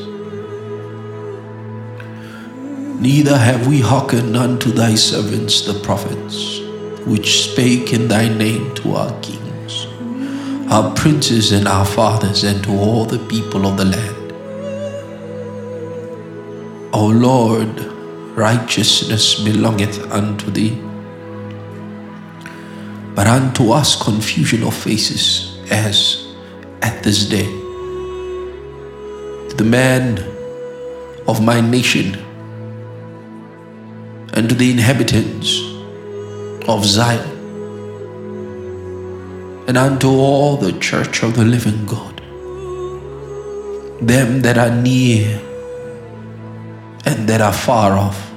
Neither 3.02 3.36
have 3.36 3.66
we 3.66 3.82
hearkened 3.82 4.34
unto 4.34 4.70
thy 4.70 4.94
servants 4.94 5.66
the 5.66 5.78
prophets, 5.80 6.60
which 7.04 7.50
spake 7.50 7.92
in 7.92 8.08
thy 8.08 8.28
name 8.28 8.74
to 8.76 8.94
our 8.94 9.12
kings, 9.20 9.84
our 10.72 10.90
princes, 10.94 11.52
and 11.52 11.68
our 11.68 11.84
fathers, 11.84 12.44
and 12.44 12.64
to 12.64 12.70
all 12.70 13.04
the 13.04 13.18
people 13.28 13.66
of 13.66 13.76
the 13.76 13.84
land. 13.84 14.13
O 16.96 17.06
Lord, 17.08 17.80
righteousness 18.36 19.42
belongeth 19.42 19.98
unto 20.12 20.48
thee. 20.48 20.78
But 23.16 23.26
unto 23.26 23.72
us 23.72 24.00
confusion 24.00 24.62
of 24.62 24.74
faces, 24.74 25.58
as 25.72 26.24
at 26.82 27.02
this 27.02 27.28
day. 27.28 27.46
To 29.48 29.54
the 29.56 29.64
man 29.64 30.18
of 31.26 31.42
my 31.42 31.60
nation, 31.60 32.14
and 34.34 34.48
to 34.48 34.54
the 34.54 34.70
inhabitants 34.70 35.50
of 36.68 36.84
Zion, 36.84 37.28
and 39.66 39.76
unto 39.76 40.10
all 40.10 40.56
the 40.56 40.78
church 40.78 41.24
of 41.24 41.34
the 41.34 41.44
living 41.44 41.86
God, 41.86 42.22
them 44.00 44.42
that 44.42 44.58
are 44.58 44.70
near 44.70 45.40
and 47.14 47.28
that 47.28 47.40
are 47.40 47.52
far 47.52 47.92
off, 47.92 48.30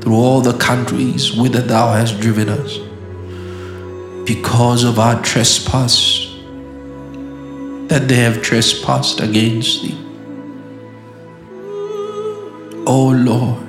through 0.00 0.14
all 0.14 0.40
the 0.40 0.56
countries 0.58 1.36
whither 1.36 1.60
thou 1.60 1.92
hast 1.92 2.20
driven 2.20 2.48
us, 2.48 2.78
because 4.24 4.84
of 4.84 5.00
our 5.00 5.20
trespass 5.22 6.22
that 7.88 8.06
they 8.06 8.16
have 8.16 8.42
trespassed 8.42 9.20
against 9.20 9.82
thee. 9.82 9.98
O 12.86 13.08
Lord, 13.08 13.64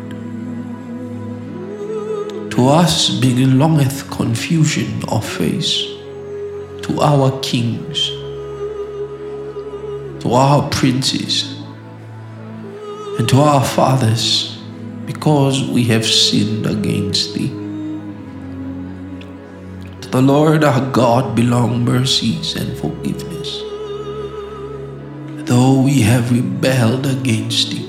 to 2.51 2.67
us 2.67 3.09
belongeth 3.19 4.09
confusion 4.11 5.01
of 5.07 5.27
face, 5.27 5.81
to 6.83 6.99
our 7.01 7.39
kings, 7.41 8.09
to 10.21 10.33
our 10.33 10.69
princes, 10.69 11.56
and 13.17 13.27
to 13.29 13.39
our 13.41 13.63
fathers, 13.63 14.57
because 15.05 15.63
we 15.69 15.83
have 15.85 16.05
sinned 16.05 16.65
against 16.65 17.33
thee. 17.33 17.49
To 20.01 20.09
the 20.09 20.21
Lord 20.21 20.63
our 20.63 20.91
God 20.91 21.35
belong 21.35 21.83
mercies 21.83 22.55
and 22.55 22.77
forgiveness, 22.77 23.61
though 25.47 25.81
we 25.81 26.01
have 26.01 26.31
rebelled 26.31 27.05
against 27.07 27.71
thee. 27.71 27.85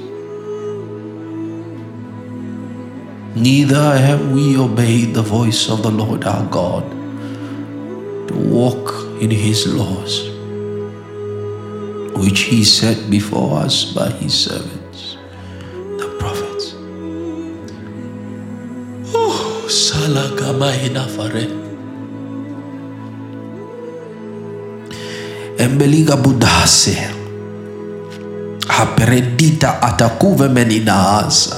Neither 3.35 3.99
have 3.99 4.33
we 4.33 4.57
obeyed 4.57 5.14
the 5.14 5.23
voice 5.23 5.69
of 5.69 5.83
the 5.83 5.91
Lord 5.91 6.25
our 6.25 6.47
God 6.47 6.83
to 8.29 8.35
walk 8.35 8.95
in 9.21 9.31
his 9.31 9.67
laws, 9.67 10.31
which 12.19 12.41
he 12.41 12.64
set 12.64 13.11
before 13.11 13.59
us 13.59 13.93
by 13.93 14.11
his 14.11 14.35
servants, 14.35 14.78
Oh, 20.09 20.14
Salakamaina 20.14 21.05
Fare. 21.07 21.49
Embeliga 25.59 26.16
budase. 26.16 26.97
Haperedita 28.68 29.83
atakuve 29.83 30.49
meninaasa. 30.49 31.57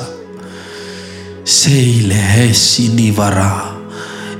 Seile 1.44 2.14
hesi 2.14 2.88
nivara. 2.88 3.62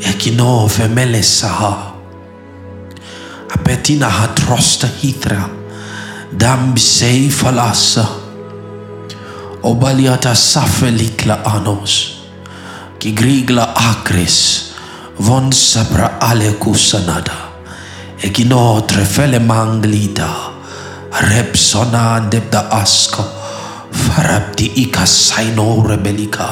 Ekino 0.01 0.69
femele 0.69 1.23
saha. 1.23 1.93
Apetina 3.55 4.11
hatrosta 4.11 4.89
hitra. 5.03 5.49
Dambisei 6.33 7.31
falasa. 7.31 8.07
Obaliata 9.63 10.35
safelikla 10.35 11.45
anos. 11.45 12.21
Kigrigla 13.01 13.70
acres. 13.81 14.73
Von 15.19 15.53
sabra 15.53 16.19
ale 16.21 16.53
kusanada. 16.59 17.39
Ekino 18.23 18.81
trefele 18.87 19.39
manglita. 19.39 20.31
Repsona 21.11 22.29
debda 22.31 22.69
asko. 22.71 23.25
Farabdi 23.93 24.67
ika 24.85 25.07
saino 25.07 25.83
rebelika. 25.89 26.49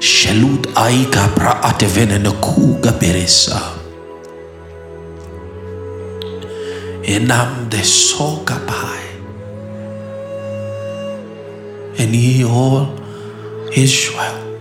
Shelut 0.00 0.66
aika 0.74 1.28
pra 1.34 1.62
atevene 1.62 2.18
na 2.18 2.30
kuga 2.30 2.92
peresa. 2.92 3.60
Enam 7.02 7.68
de 7.70 7.82
soka 7.82 8.58
pai. 8.66 9.02
And 11.98 12.14
ye 12.14 12.44
all 12.44 12.92
Israel 13.72 14.55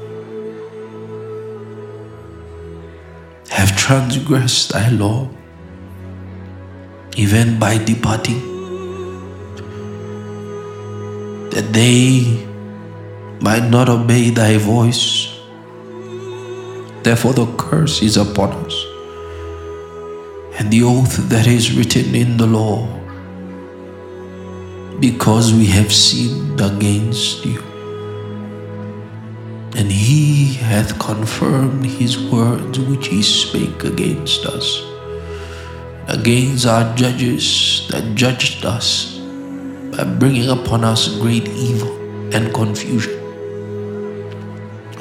have 3.85 4.09
transgressed 4.09 4.73
thy 4.73 4.89
law, 4.89 5.29
even 7.17 7.59
by 7.59 7.77
departing, 7.77 8.41
that 11.51 11.71
they 11.71 12.45
might 13.41 13.69
not 13.69 13.89
obey 13.89 14.31
thy 14.31 14.57
voice. 14.57 15.29
Therefore, 17.03 17.33
the 17.33 17.45
curse 17.57 18.01
is 18.01 18.17
upon 18.17 18.53
us, 18.65 18.75
and 20.59 20.71
the 20.71 20.83
oath 20.83 21.17
that 21.29 21.45
is 21.47 21.77
written 21.77 22.15
in 22.15 22.37
the 22.37 22.47
law, 22.47 22.87
because 24.99 25.53
we 25.53 25.65
have 25.67 25.93
sinned 25.93 26.59
against 26.59 27.45
you. 27.45 27.61
And 29.77 29.91
he 29.91 30.34
hath 30.65 30.97
confirmed 30.97 31.85
his 31.85 32.17
words 32.29 32.79
which 32.79 33.07
he 33.07 33.21
spake 33.21 33.83
against 33.83 34.45
us, 34.45 34.81
against 36.07 36.65
our 36.65 36.85
judges 36.95 37.87
that 37.91 38.15
judged 38.15 38.65
us, 38.65 39.19
by 39.93 40.03
bringing 40.03 40.49
upon 40.49 40.83
us 40.83 41.07
great 41.21 41.47
evil 41.49 41.93
and 42.33 42.53
confusion. 42.53 43.13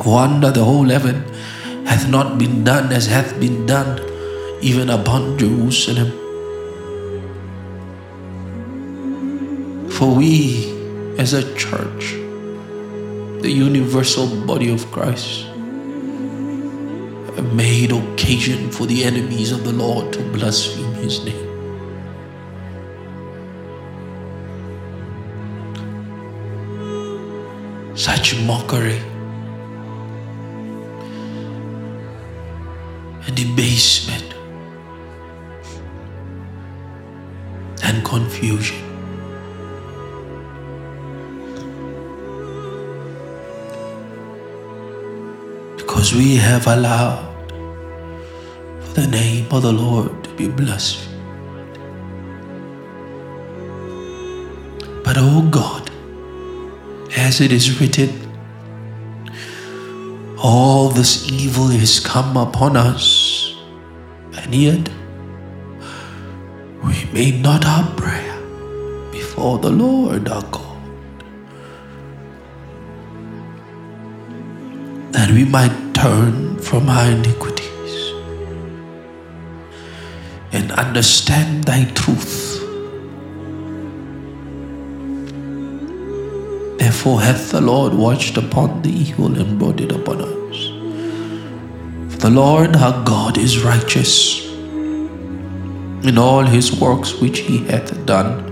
Wonder 0.04 0.50
the 0.50 0.62
whole 0.62 0.88
heaven 0.88 1.24
hath 1.86 2.08
not 2.08 2.36
been 2.38 2.62
done 2.62 2.92
as 2.92 3.06
hath 3.06 3.32
been 3.40 3.64
done 3.64 4.00
even 4.60 4.90
upon 4.90 5.38
Jerusalem. 5.38 6.12
For 9.96 10.14
we, 10.14 10.70
as 11.18 11.32
a 11.32 11.42
church, 11.54 12.12
the 13.40 13.50
universal 13.50 14.26
body 14.46 14.72
of 14.72 14.84
Christ, 14.90 15.53
have 17.36 17.52
made 17.52 17.90
occasion 17.90 18.70
for 18.70 18.86
the 18.86 19.04
enemies 19.04 19.50
of 19.50 19.64
the 19.64 19.72
Lord 19.72 20.12
to 20.12 20.22
blaspheme 20.32 20.94
his 20.94 21.24
name. 21.24 21.50
Such 27.96 28.40
mockery 28.42 29.00
and 33.26 33.36
debasement 33.36 34.34
and 37.82 38.04
confusion. 38.04 38.93
Because 45.84 46.14
we 46.14 46.36
have 46.36 46.66
allowed 46.66 47.52
for 48.80 49.00
the 49.00 49.06
name 49.06 49.46
of 49.52 49.62
the 49.62 49.72
Lord 49.72 50.24
to 50.24 50.30
be 50.34 50.48
blasphemed. 50.48 51.12
But 55.04 55.16
oh 55.18 55.42
God, 55.50 55.90
as 57.16 57.40
it 57.40 57.52
is 57.52 57.78
written, 57.78 58.10
all 60.42 60.88
this 60.88 61.30
evil 61.30 61.70
is 61.70 62.00
come 62.00 62.36
upon 62.36 62.76
us, 62.76 63.54
and 64.38 64.54
yet 64.54 64.88
we 66.82 67.04
made 67.12 67.42
not 67.42 67.64
our 67.66 67.86
prayer 67.94 68.40
before 69.12 69.58
the 69.58 69.70
Lord 69.70 70.28
our 70.28 70.42
God, 70.50 70.63
that 75.24 75.32
we 75.32 75.42
might 75.42 75.74
turn 75.94 76.58
from 76.58 76.86
our 76.86 77.10
iniquities 77.10 77.92
and 80.52 80.70
understand 80.72 81.64
thy 81.64 81.84
truth. 82.00 82.60
Therefore 86.78 87.22
hath 87.22 87.52
the 87.52 87.62
Lord 87.62 87.94
watched 87.94 88.36
upon 88.36 88.82
the 88.82 88.90
evil 88.90 89.34
and 89.40 89.58
brought 89.58 89.80
it 89.80 89.92
upon 89.92 90.20
us. 90.20 90.58
For 92.12 92.18
the 92.18 92.28
Lord 92.28 92.76
our 92.76 93.02
God 93.02 93.38
is 93.38 93.64
righteous 93.64 94.46
in 96.10 96.18
all 96.18 96.42
his 96.42 96.78
works 96.78 97.18
which 97.22 97.38
he 97.38 97.64
hath 97.64 97.94
done, 98.04 98.44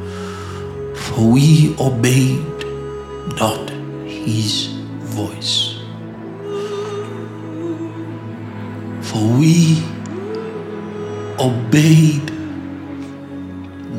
for 0.95 1.33
we 1.33 1.77
obeyed 1.79 2.65
not 3.37 3.69
his 4.07 4.69
voice. 5.21 5.72
For 9.13 9.27
we 9.39 9.83
obeyed 11.39 12.33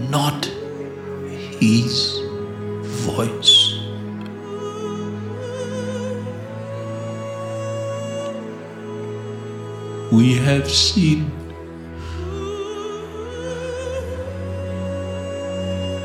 not 0.10 0.46
his 1.60 2.20
voice. 3.06 3.78
We 10.12 10.34
have 10.38 10.68
seen 10.68 11.32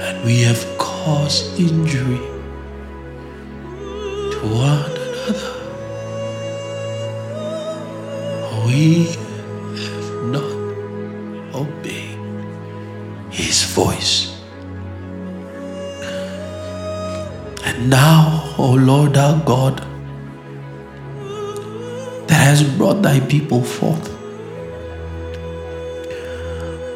and 0.05 0.25
we 0.27 0.43
have 0.43 0.63
caused 0.77 1.59
injury 1.59 2.38
now, 17.87 18.55
O 18.59 18.73
Lord 18.73 19.17
our 19.17 19.43
God, 19.45 19.79
that 22.29 22.41
has 22.49 22.63
brought 22.77 23.03
thy 23.03 23.21
people 23.21 23.63
forth 23.63 24.09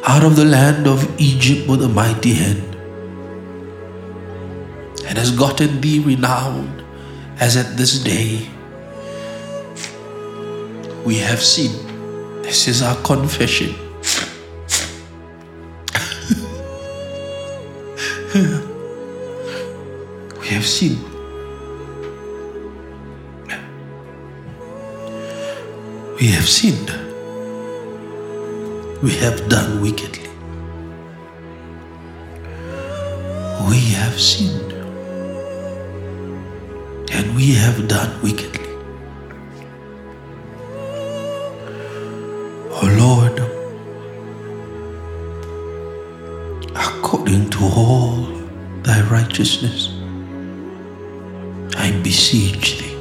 out 0.05 0.23
of 0.23 0.35
the 0.35 0.45
land 0.45 0.87
of 0.87 1.09
Egypt 1.19 1.67
with 1.69 1.81
a 1.83 1.89
mighty 1.89 2.33
hand 2.33 2.75
and 5.07 5.17
has 5.17 5.31
gotten 5.31 5.79
thee 5.81 5.99
renowned 5.99 6.83
as 7.39 7.55
at 7.55 7.77
this 7.77 7.99
day 7.99 8.47
we 11.05 11.17
have 11.17 11.41
seen. 11.41 11.71
This 12.41 12.67
is 12.67 12.81
our 12.81 12.95
confession. 13.03 13.75
we 20.43 20.49
have 20.49 20.65
seen. 20.65 20.97
We 26.19 26.27
have 26.27 26.47
sinned. 26.47 26.91
We 29.01 29.11
have 29.23 29.47
done 29.47 29.81
wickedly. 29.81 30.27
We 33.69 33.79
have 33.95 34.19
sinned. 34.19 34.73
And 37.13 37.35
we 37.37 37.53
have 37.53 37.87
done 37.87 38.21
wickedly. 38.21 38.67
O 42.69 42.83
Lord, 42.99 43.39
according 46.75 47.49
to 47.51 47.63
all 47.63 48.25
thy 48.83 49.01
righteousness, 49.09 49.92
beseech 52.23 52.79
thee. 52.79 52.95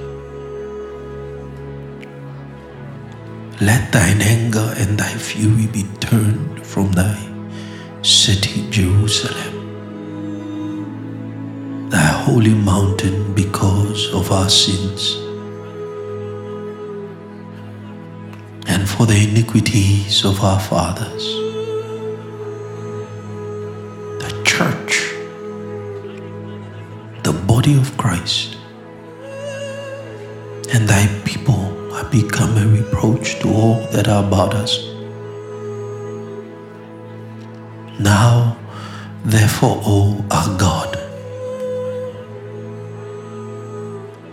Let 3.60 3.92
thine 3.92 4.20
anger 4.20 4.74
and 4.76 4.98
thy 4.98 5.12
fury 5.28 5.68
be 5.68 5.84
turned 6.00 6.66
from 6.66 6.90
thy 6.90 7.16
city, 8.02 8.68
Jerusalem, 8.70 9.54
thy 11.88 12.08
holy 12.24 12.54
mountain, 12.54 13.32
because 13.34 14.12
of 14.12 14.32
our 14.32 14.50
sins 14.50 15.16
and 18.66 18.88
for 18.88 19.06
the 19.06 19.18
iniquities 19.28 20.24
of 20.24 20.42
our 20.42 20.58
fathers. 20.58 21.24
The 24.24 24.32
church, 24.44 24.92
the 27.22 27.32
body 27.46 27.76
of 27.78 27.96
Christ, 27.96 28.51
become 32.12 32.58
a 32.58 32.66
reproach 32.68 33.40
to 33.40 33.48
all 33.48 33.80
that 33.92 34.06
are 34.06 34.22
about 34.22 34.54
us. 34.54 34.78
Now, 37.98 38.58
therefore, 39.24 39.80
O 39.86 40.22
our 40.30 40.58
God, 40.58 40.90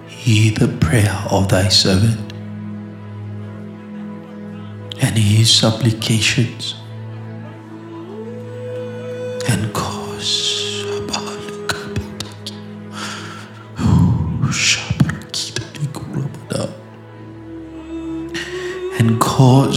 hear 0.09 0.51
the 0.51 0.67
prayer 0.81 1.17
of 1.31 1.47
thy 1.47 1.69
servant 1.69 2.33
and 5.01 5.17
his 5.17 5.49
supplications 5.49 6.78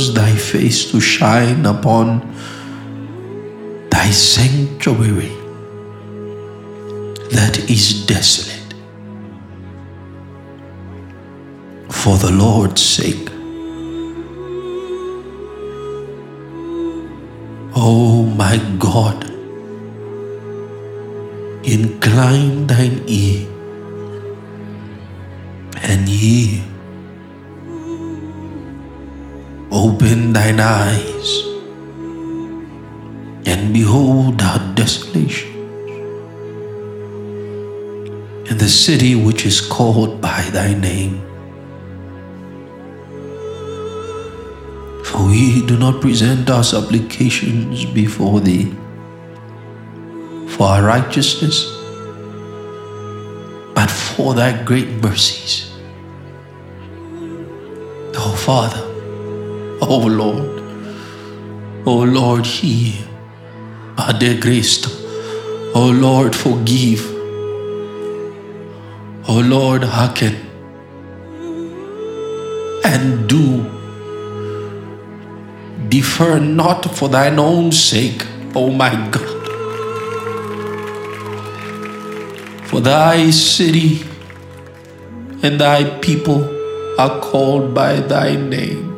cause 0.02 0.14
thy 0.14 0.34
face 0.34 0.90
to 0.90 1.00
shine 1.00 1.64
upon 1.66 2.20
thy 3.90 4.10
sanctuary 4.10 5.32
that 7.30 7.54
is 7.70 8.04
desolate 8.06 8.74
for 11.90 12.16
the 12.18 12.32
Lord's 12.32 12.82
sake. 12.82 13.28
Oh 17.76 18.24
my 18.42 18.56
God, 18.78 19.24
incline 21.62 22.66
thine 22.66 23.02
ear 23.06 23.46
and 25.82 26.08
hear. 26.08 26.61
Open 29.92 30.32
thine 30.32 30.58
eyes 30.58 31.42
and 33.44 33.74
behold 33.74 34.40
our 34.40 34.58
desolation 34.74 35.50
in 38.48 38.56
the 38.56 38.68
city 38.68 39.14
which 39.14 39.44
is 39.44 39.60
called 39.60 40.18
by 40.18 40.40
thy 40.50 40.72
name. 40.72 41.20
For 45.04 45.26
we 45.26 45.66
do 45.66 45.76
not 45.76 46.00
present 46.00 46.48
our 46.48 46.64
supplications 46.64 47.84
before 47.84 48.40
thee 48.40 48.72
for 50.48 50.68
our 50.68 50.82
righteousness, 50.84 51.66
but 53.74 53.90
for 53.90 54.32
thy 54.32 54.52
great 54.64 54.88
mercies. 55.02 55.70
Oh 58.14 58.34
Father, 58.46 58.88
oh 59.94 60.06
Lord, 60.06 60.62
O 61.84 61.94
Lord, 62.16 62.46
hear. 62.46 63.06
Ade 63.98 64.40
Christ. 64.40 64.86
O 65.74 65.88
Lord, 65.90 66.34
forgive. 66.34 67.02
O 69.28 69.40
Lord, 69.54 69.84
hearken 69.84 70.36
and 72.84 73.28
do. 73.28 73.46
Defer 75.88 76.38
not 76.38 76.86
for 76.96 77.08
thine 77.08 77.38
own 77.38 77.72
sake, 77.72 78.24
O 78.54 78.70
my 78.70 78.94
God. 79.10 79.42
For 82.68 82.80
thy 82.80 83.30
city 83.30 84.06
and 85.42 85.60
thy 85.60 85.84
people 85.98 86.40
are 86.98 87.20
called 87.20 87.74
by 87.74 88.00
thy 88.00 88.36
name. 88.36 88.91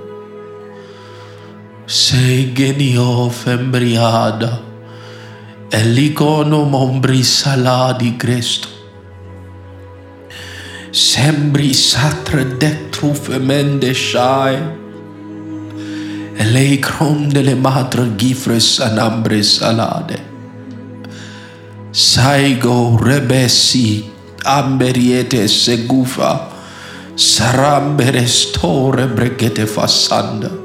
Segenio 1.86 3.28
fembriada, 3.28 4.58
elicono 5.68 6.64
mombri 6.64 7.22
saladi 7.22 8.16
Cristo. 8.16 8.68
Sembri 10.88 11.74
satra 11.74 12.42
dectru 12.42 13.12
femende 13.12 13.92
shai. 13.92 14.56
Elei 16.36 16.78
crom 16.78 17.28
delle 17.28 17.54
matre 17.54 18.16
gifres 18.16 18.80
anambre 18.80 19.42
salade. 19.42 20.24
Saigo 21.90 22.96
rebesi 22.96 24.10
amberiete 24.44 25.46
segufa. 25.48 26.48
Sarambere 27.14 28.26
store 28.26 29.06
bregete 29.06 29.66
fassanda. 29.66 30.63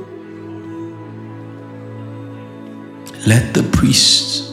Let 3.28 3.54
the 3.54 3.64
priests, 3.64 4.50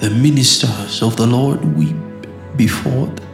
the 0.00 0.10
ministers 0.10 1.02
of 1.02 1.16
the 1.16 1.26
Lord 1.26 1.64
weep 1.76 1.96
before 2.56 3.06
them. 3.06 3.16
The 3.16 3.27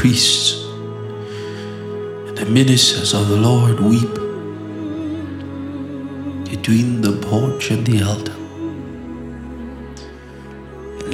priests 0.00 0.64
and 2.26 2.38
the 2.38 2.46
ministers 2.46 3.12
of 3.12 3.28
the 3.28 3.36
Lord 3.36 3.80
weep 3.80 4.14
between 6.48 7.02
the 7.02 7.12
porch 7.26 7.70
and 7.70 7.86
the 7.86 8.02
altar. 8.02 8.38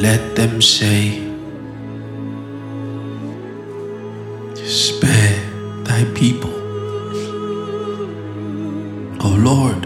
Let 0.06 0.36
them 0.36 0.62
say, 0.62 1.18
Spare 4.54 5.40
thy 5.82 6.04
people, 6.14 6.54
O 9.26 9.30
Lord, 9.50 9.82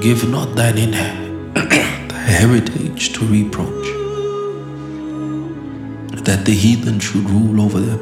give 0.00 0.28
not 0.28 0.54
thine 0.54 0.76
inher- 0.86 1.20
thy 2.10 2.22
heritage 2.38 3.12
to 3.14 3.26
reproach 3.26 4.03
that 6.24 6.46
the 6.46 6.54
heathen 6.54 6.98
should 6.98 7.28
rule 7.28 7.60
over 7.60 7.80
them. 7.80 8.00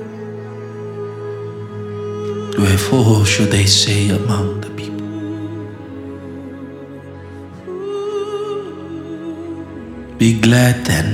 Wherefore 2.56 3.26
should 3.26 3.50
they 3.50 3.66
say 3.66 4.10
among 4.10 4.60
the 4.60 4.70
people? 4.70 5.08
Be 10.18 10.40
glad 10.40 10.84
then, 10.84 11.08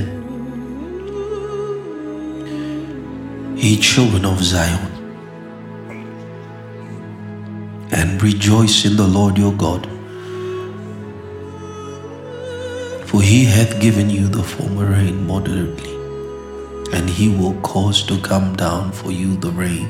ye 3.57 3.77
children 3.77 4.25
of 4.25 4.43
Zion, 4.43 4.91
and 7.91 8.21
rejoice 8.21 8.85
in 8.85 8.95
the 8.95 9.07
Lord 9.07 9.37
your 9.37 9.53
God. 9.53 9.87
For 13.07 13.23
he 13.23 13.45
hath 13.45 13.81
given 13.81 14.11
you 14.11 14.27
the 14.27 14.43
former 14.43 14.85
rain 14.85 15.25
moderately 15.25 15.98
and 16.93 17.09
he 17.09 17.29
will 17.29 17.53
cause 17.61 18.03
to 18.03 18.19
come 18.21 18.55
down 18.55 18.91
for 18.91 19.11
you 19.11 19.35
the 19.37 19.51
rain, 19.51 19.89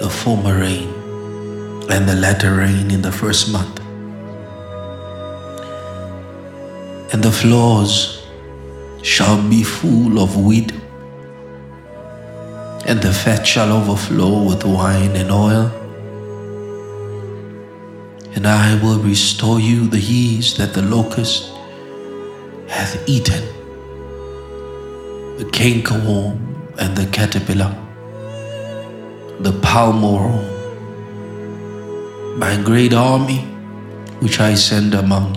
the 0.00 0.08
former 0.08 0.58
rain, 0.58 0.88
and 1.90 2.08
the 2.08 2.14
latter 2.14 2.54
rain 2.54 2.90
in 2.90 3.02
the 3.02 3.12
first 3.12 3.52
month. 3.52 3.80
And 7.12 7.22
the 7.22 7.30
floors 7.30 8.26
shall 9.02 9.40
be 9.48 9.62
full 9.62 10.20
of 10.20 10.36
wheat, 10.36 10.72
and 12.86 13.00
the 13.00 13.12
fat 13.12 13.46
shall 13.46 13.72
overflow 13.72 14.42
with 14.42 14.64
wine 14.64 15.14
and 15.16 15.30
oil. 15.30 15.70
And 18.34 18.46
I 18.46 18.80
will 18.82 18.98
restore 18.98 19.60
you 19.60 19.86
the 19.88 20.00
years 20.00 20.56
that 20.56 20.74
the 20.74 20.82
locust 20.82 21.52
hath 22.68 23.08
eaten 23.08 23.55
the 25.38 25.44
cankerworm 25.44 26.38
and 26.78 26.96
the 26.96 27.06
caterpillar, 27.12 27.74
the 29.40 29.52
palmerworm, 29.60 30.44
my 32.38 32.56
great 32.62 32.94
army 32.94 33.40
which 34.20 34.40
I 34.40 34.54
send 34.54 34.94
among. 34.94 35.36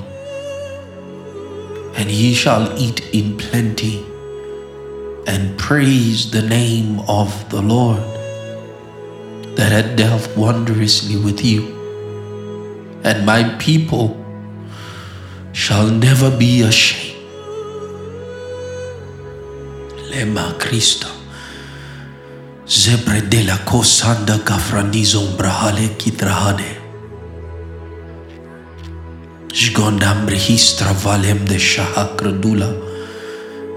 And 1.96 2.10
ye 2.10 2.34
shall 2.34 2.80
eat 2.80 3.14
in 3.14 3.38
plenty 3.38 4.06
and 5.28 5.58
praise 5.60 6.32
the 6.32 6.42
name 6.42 7.02
of 7.02 7.50
the 7.50 7.62
Lord, 7.62 8.02
that 9.58 9.72
had 9.72 9.98
dealt 9.98 10.30
wondrously 10.38 11.18
with 11.18 11.44
you, 11.44 11.76
and 13.04 13.26
my 13.26 13.44
people 13.60 14.16
shall 15.52 15.88
never 15.88 16.32
be 16.36 16.62
ashamed. 16.62 17.09
ema 20.20 20.54
Cristo, 20.58 21.08
Zebre 22.68 23.22
de 23.22 23.44
la 23.44 23.58
cosanda 23.66 24.38
gafranizo 24.46 25.22
umbrahale 25.22 25.88
kitrahane. 25.98 26.78
Jgondam 29.52 30.28
rehistra 30.28 30.94
valem 30.94 31.46
de 31.46 31.58
shahakrdula. 31.58 32.70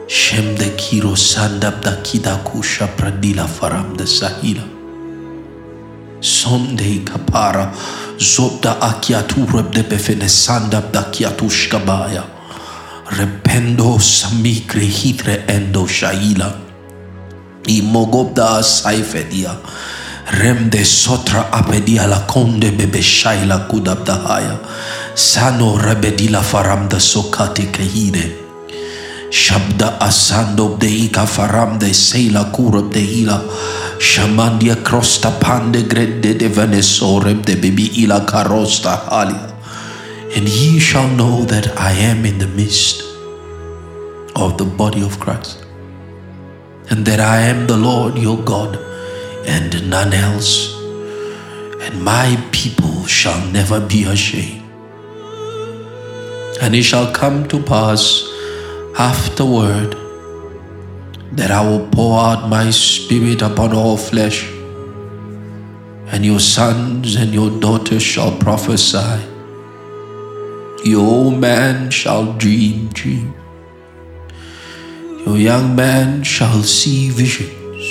Shem 0.09 0.55
de 0.57 0.70
kiro 0.76 1.14
sandab 1.16 1.80
da 1.80 2.36
kusha 2.45 2.86
pradila 2.97 3.47
faram 3.47 3.97
de 3.97 4.05
sahila. 4.05 4.64
Sondei 6.20 7.05
kapara 7.05 7.72
zobda 8.18 8.78
akiatureb 8.80 9.72
de 9.72 9.82
befene 9.82 10.28
sandab 10.28 10.93
da 10.93 11.05
kiatushkabaya. 11.05 12.32
Rependo 13.12 13.98
samikre 14.00 14.86
hitre 14.88 15.44
endo 15.46 15.86
shaila. 15.86 16.46
Imogobda 17.68 18.62
saifedia. 18.62 19.52
Remde 20.40 20.82
sotra 20.84 21.50
apedia 21.52 22.06
la 22.06 22.20
konde 22.20 22.70
bebe 22.70 23.02
shaila 23.02 23.68
kudabdahaya. 23.68 24.56
Sano 25.14 25.76
rebedila 25.76 26.40
faramda 26.40 26.96
sokati 26.96 27.66
kahide. 27.66 28.32
Shabda 29.30 29.98
asando 30.00 30.78
deika 30.78 31.26
faram 31.26 31.78
de 31.78 31.92
seila 31.92 32.50
kurab 32.50 32.90
de 32.94 33.04
ila. 33.20 33.42
Shamandia 34.00 34.76
crosta 34.76 35.30
pande 35.38 35.82
grede 35.86 36.32
de 36.38 36.48
venesorem 36.48 37.42
de 37.44 37.56
bibi 37.56 37.90
ila 38.04 38.24
karosta 38.24 38.96
halia. 39.10 39.51
And 40.35 40.49
ye 40.49 40.78
shall 40.78 41.09
know 41.09 41.45
that 41.45 41.78
I 41.78 41.93
am 41.93 42.24
in 42.24 42.39
the 42.39 42.47
midst 42.47 43.03
of 44.35 44.57
the 44.59 44.64
body 44.64 45.03
of 45.03 45.20
Christ. 45.20 45.66
And 46.91 47.05
that 47.07 47.20
I 47.20 47.43
am 47.43 47.66
the 47.66 47.76
Lord 47.76 48.18
your 48.18 48.39
God 48.43 48.76
and 49.47 49.91
none 49.91 50.12
else. 50.12 50.74
And 51.80 52.03
my 52.03 52.37
people 52.51 53.07
shall 53.07 53.47
never 53.51 53.80
be 53.80 54.05
ashamed. 54.05 54.62
And 56.62 56.74
it 56.74 56.83
shall 56.83 57.12
come 57.12 57.49
to 57.49 57.61
pass 57.62 58.28
afterward 58.99 59.97
that 61.33 61.51
I 61.51 61.66
will 61.66 61.89
pour 61.89 62.20
out 62.20 62.49
my 62.49 62.70
spirit 62.70 63.43
upon 63.43 63.72
all 63.72 63.97
flesh, 63.97 64.47
and 66.09 66.24
your 66.24 66.41
sons 66.41 67.16
and 67.16 67.33
your 67.33 67.51
daughters 67.59 68.03
shall 68.03 68.37
prophesy. 68.39 69.32
Your 70.85 71.07
old 71.07 71.39
man 71.39 71.91
shall 71.91 72.33
dream 72.35 72.89
dreams. 72.91 73.30
Your 75.24 75.39
young 75.39 75.76
man 75.76 76.24
shall 76.24 76.64
see 76.64 77.11
visions. 77.11 77.87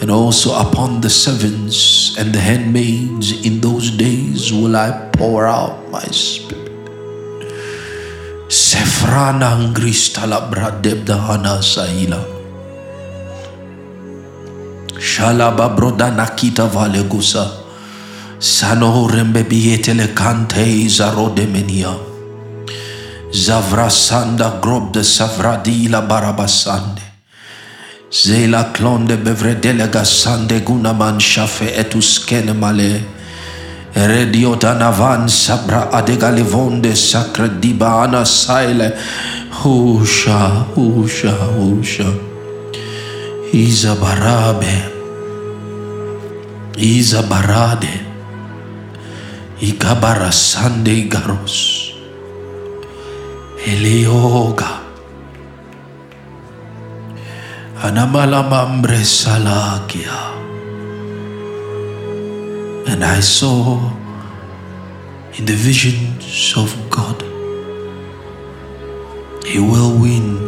And 0.00 0.08
also 0.08 0.54
upon 0.54 1.00
the 1.00 1.10
servants 1.10 2.16
and 2.16 2.32
the 2.32 2.38
handmaids 2.38 3.44
in 3.44 3.60
those 3.60 3.90
days 3.90 4.52
will 4.52 4.76
I 4.76 5.10
pour 5.14 5.46
out 5.46 5.90
my 5.90 6.06
spirit. 6.14 6.70
Sefrana 8.46 9.58
angrista 9.58 10.28
la 10.28 10.46
bradebda 10.46 11.18
hana 11.18 11.58
saila. 11.58 12.22
Shalaba 14.94 15.74
broda 15.74 16.14
nakita 16.14 16.70
valegusa. 16.70 17.61
Sano 18.42 19.06
rembe 19.06 19.44
bietele 19.44 20.08
kante 20.18 20.88
zarode 20.88 21.46
menia. 21.46 21.94
Zavra 23.30 23.88
sanda 23.88 24.58
grob 24.60 24.92
de 24.92 25.04
savradila 25.04 26.00
barabasande. 26.08 27.02
Zela 28.10 28.72
klonde 28.74 29.16
bevredele 29.16 29.86
gasande 29.88 30.58
gunaman 30.64 31.20
shafe 31.20 31.70
etuskene 31.70 32.52
male. 32.52 33.04
Rediota 33.94 34.74
navan 34.76 35.28
sabra 35.28 35.88
adegalivonde 35.92 36.96
sacra 36.96 37.46
dibana 37.46 38.26
saile. 38.26 38.90
Husha, 39.62 40.66
husha, 40.74 41.30
husha. 41.30 42.10
Iza 43.52 43.94
barabe. 43.94 44.82
Iza 46.76 47.22
Ikabara 49.62 50.32
sande 50.32 51.06
garos. 51.08 51.94
Elioga. 53.64 54.82
Anamalamambre 57.78 59.04
salakia. 59.04 60.18
And 62.88 63.04
I 63.04 63.20
saw 63.20 63.78
in 65.38 65.44
the 65.46 65.54
visions 65.54 66.54
of 66.56 66.74
God 66.90 67.22
a 69.46 69.58
whirlwind, 69.60 70.40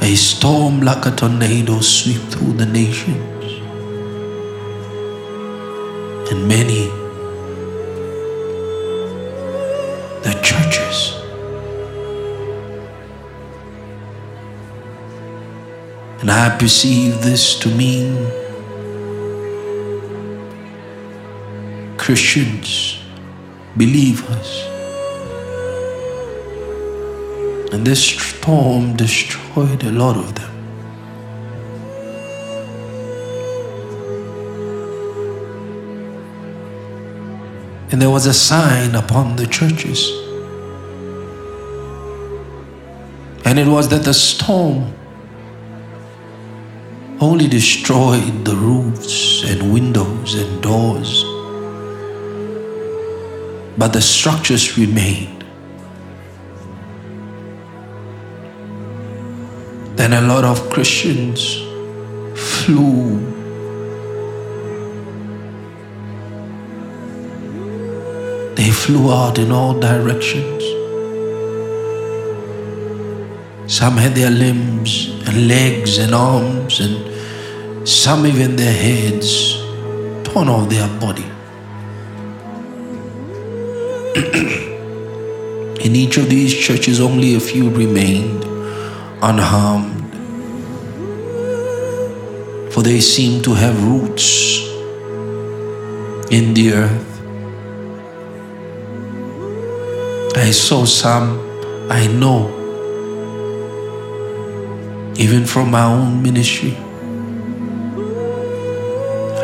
a 0.00 0.14
storm 0.14 0.80
like 0.82 1.06
a 1.06 1.10
tornado 1.10 1.80
sweep 1.80 2.22
through 2.30 2.52
the 2.52 2.66
nations, 2.66 3.31
and 6.32 6.48
many 6.48 6.84
the 10.26 10.32
churches 10.42 10.98
and 16.20 16.30
I 16.30 16.56
perceive 16.58 17.20
this 17.22 17.58
to 17.60 17.68
mean 17.68 18.16
Christians, 22.02 22.98
believers. 23.76 24.50
And 27.72 27.86
this 27.86 28.02
storm 28.04 28.96
destroyed 28.96 29.84
a 29.84 29.92
lot 29.92 30.16
of 30.16 30.34
them. 30.34 30.51
And 37.92 38.00
there 38.00 38.10
was 38.10 38.24
a 38.24 38.32
sign 38.32 38.94
upon 38.94 39.36
the 39.36 39.46
churches. 39.46 40.10
And 43.44 43.58
it 43.58 43.66
was 43.66 43.88
that 43.90 44.02
the 44.04 44.14
storm 44.14 44.94
only 47.20 47.46
destroyed 47.46 48.46
the 48.46 48.56
roofs 48.56 49.44
and 49.44 49.72
windows 49.72 50.34
and 50.34 50.62
doors, 50.62 51.22
but 53.76 53.92
the 53.92 54.00
structures 54.00 54.78
remained. 54.78 55.44
Then 59.96 60.14
a 60.14 60.20
lot 60.22 60.44
of 60.44 60.70
Christians 60.70 61.56
flew 62.34 63.31
flew 68.82 69.12
out 69.12 69.38
in 69.38 69.52
all 69.52 69.78
directions. 69.78 70.64
Some 73.72 73.96
had 73.96 74.16
their 74.16 74.30
limbs 74.30 75.10
and 75.24 75.46
legs 75.46 75.98
and 75.98 76.12
arms, 76.12 76.80
and 76.80 77.88
some 77.88 78.26
even 78.26 78.56
their 78.56 78.72
heads 78.72 79.54
torn 80.24 80.48
off 80.48 80.68
their 80.68 80.88
body. 80.98 81.22
in 85.84 85.94
each 85.94 86.16
of 86.16 86.28
these 86.28 86.52
churches, 86.52 87.00
only 87.00 87.36
a 87.36 87.40
few 87.40 87.70
remained 87.70 88.42
unharmed, 89.22 90.12
for 92.74 92.82
they 92.82 93.00
seemed 93.00 93.44
to 93.44 93.54
have 93.54 93.80
roots 93.84 94.58
in 96.32 96.52
the 96.54 96.72
earth. 96.72 97.11
I 100.34 100.50
saw 100.50 100.84
some 100.84 101.38
I 101.90 102.06
know, 102.06 102.48
even 105.16 105.44
from 105.44 105.70
my 105.70 105.84
own 105.84 106.22
ministry. 106.22 106.76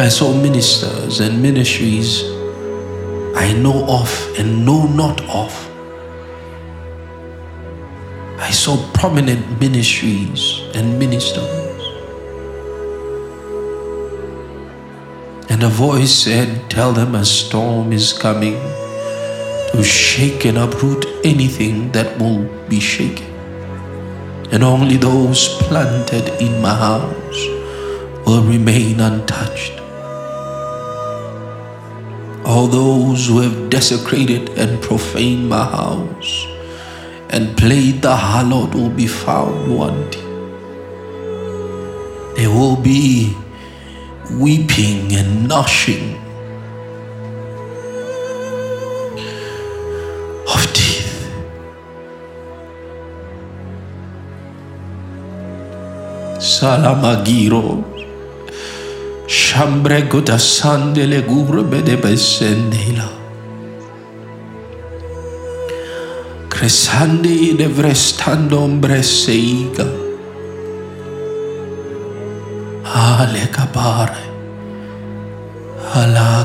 I 0.00 0.08
saw 0.08 0.32
ministers 0.32 1.20
and 1.20 1.42
ministries 1.42 2.22
I 3.36 3.52
know 3.52 3.84
of 3.88 4.10
and 4.38 4.64
know 4.64 4.86
not 4.86 5.20
of. 5.28 5.52
I 8.38 8.50
saw 8.50 8.76
prominent 8.92 9.60
ministries 9.60 10.62
and 10.74 10.98
ministers 10.98 11.58
And 15.50 15.62
a 15.62 15.68
voice 15.68 16.12
said, 16.12 16.70
Tell 16.70 16.92
them 16.92 17.14
a 17.14 17.24
storm 17.24 17.92
is 17.92 18.12
coming 18.12 18.54
to 19.72 19.82
shake 19.82 20.44
and 20.44 20.58
uproot 20.58 21.06
anything 21.24 21.90
that 21.92 22.18
will 22.18 22.44
be 22.68 22.80
shaken. 22.80 23.26
And 24.50 24.64
only 24.64 24.96
those 24.96 25.48
planted 25.68 26.28
in 26.40 26.60
my 26.62 26.74
house 26.74 27.40
will 28.26 28.42
remain 28.42 29.00
untouched. 29.00 29.74
All 32.44 32.66
those 32.66 33.28
who 33.28 33.40
have 33.40 33.68
desecrated 33.68 34.48
and 34.58 34.80
profaned 34.80 35.48
my 35.48 35.64
house 35.64 36.46
and 37.28 37.56
played 37.58 38.00
the 38.00 38.16
harlot 38.16 38.74
will 38.74 38.90
be 38.90 39.06
found 39.06 39.76
wanting. 39.76 40.28
There 42.36 42.50
will 42.50 42.76
be 42.76 43.36
weeping 44.30 45.12
and 45.12 45.46
gnashing 45.48 46.16
salamagiro. 56.58 57.84
Şambrego 59.28 60.26
da 60.26 60.38
de 60.94 61.20
gurbede 61.20 62.02
bessendeila. 62.02 63.08
i 67.24 67.58
devrestando 67.58 68.56
ombre 68.56 68.94
ombresseiga. 68.94 69.86
Ale 72.94 73.48
capare. 73.56 74.22
Alla 75.94 76.37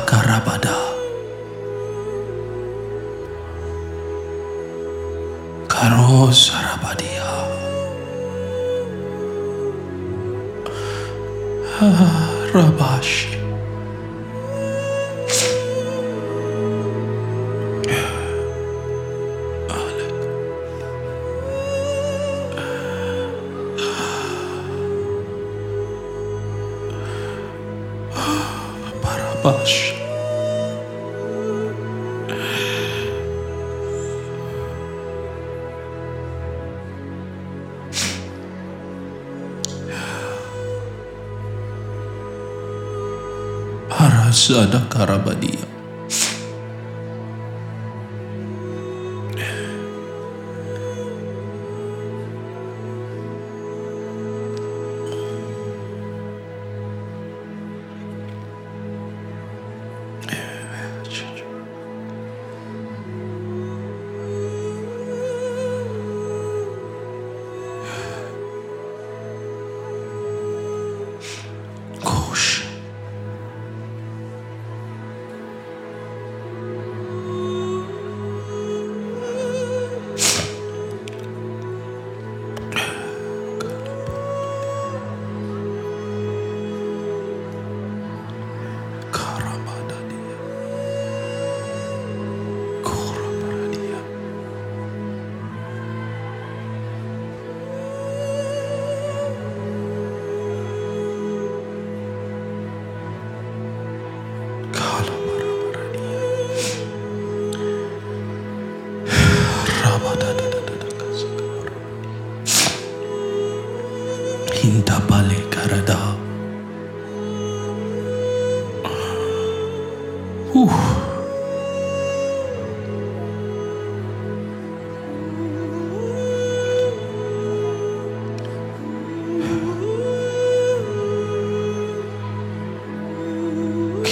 Sadaqah 44.43 45.07
Rabadi 45.07 45.52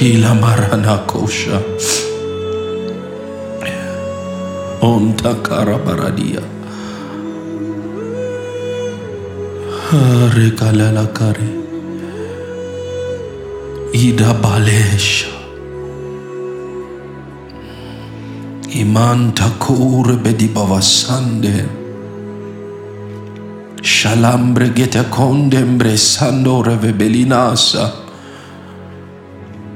Kila 0.01 0.33
marana 0.33 0.97
kosha. 1.05 1.61
Onta 4.81 5.33
karabaradia. 5.45 6.41
Rekalala 10.33 11.05
kare. 11.13 11.49
Ida 13.93 14.33
balesha. 14.41 15.29
Iman 18.81 19.33
takur 19.33 20.17
bedi 20.17 20.47
bavasande. 20.47 21.69
Shalambre 23.83 24.73
gete 24.73 25.03
condembre 25.11 25.95
sando 25.95 26.63
revebelinasa. 26.63 28.00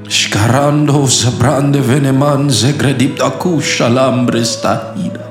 Scarando 0.08 1.06
sabrande 1.08 1.80
veneman 1.80 2.50
zegredipta 2.50 3.30
kusha 3.30 3.88
lambre 3.88 4.44
stahida. 4.44 5.24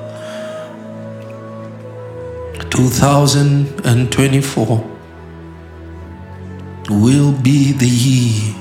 2024 2.69 4.83
will 6.89 7.31
be 7.31 7.71
the 7.71 7.87
year 7.87 8.53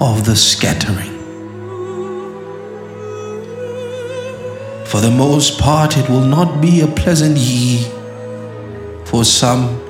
of 0.00 0.24
the 0.24 0.34
scattering. 0.34 1.12
For 4.84 5.00
the 5.00 5.10
most 5.10 5.60
part, 5.60 5.96
it 5.96 6.08
will 6.08 6.24
not 6.24 6.60
be 6.60 6.80
a 6.80 6.88
pleasant 6.88 7.36
year 7.36 7.84
for 9.04 9.24
some. 9.24 9.83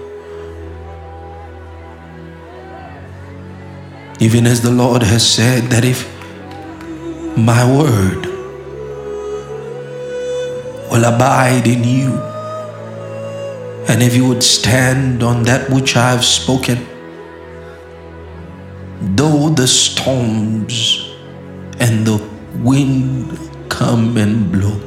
Even 4.20 4.46
as 4.46 4.62
the 4.62 4.70
Lord 4.70 5.02
has 5.02 5.28
said 5.28 5.64
that 5.70 5.84
if 5.84 6.06
my 7.36 7.64
word 7.66 8.26
will 10.90 11.04
abide 11.04 11.66
in 11.66 11.82
you, 11.82 12.12
and 13.88 14.02
if 14.02 14.14
you 14.14 14.26
would 14.28 14.42
stand 14.42 15.24
on 15.24 15.42
that 15.42 15.68
which 15.68 15.96
I 15.96 16.12
have 16.12 16.24
spoken, 16.24 16.86
though 19.16 19.48
the 19.48 19.66
storms 19.66 21.12
and 21.80 22.06
the 22.06 22.24
wind 22.62 23.36
come 23.68 24.16
and 24.16 24.50
blow, 24.52 24.78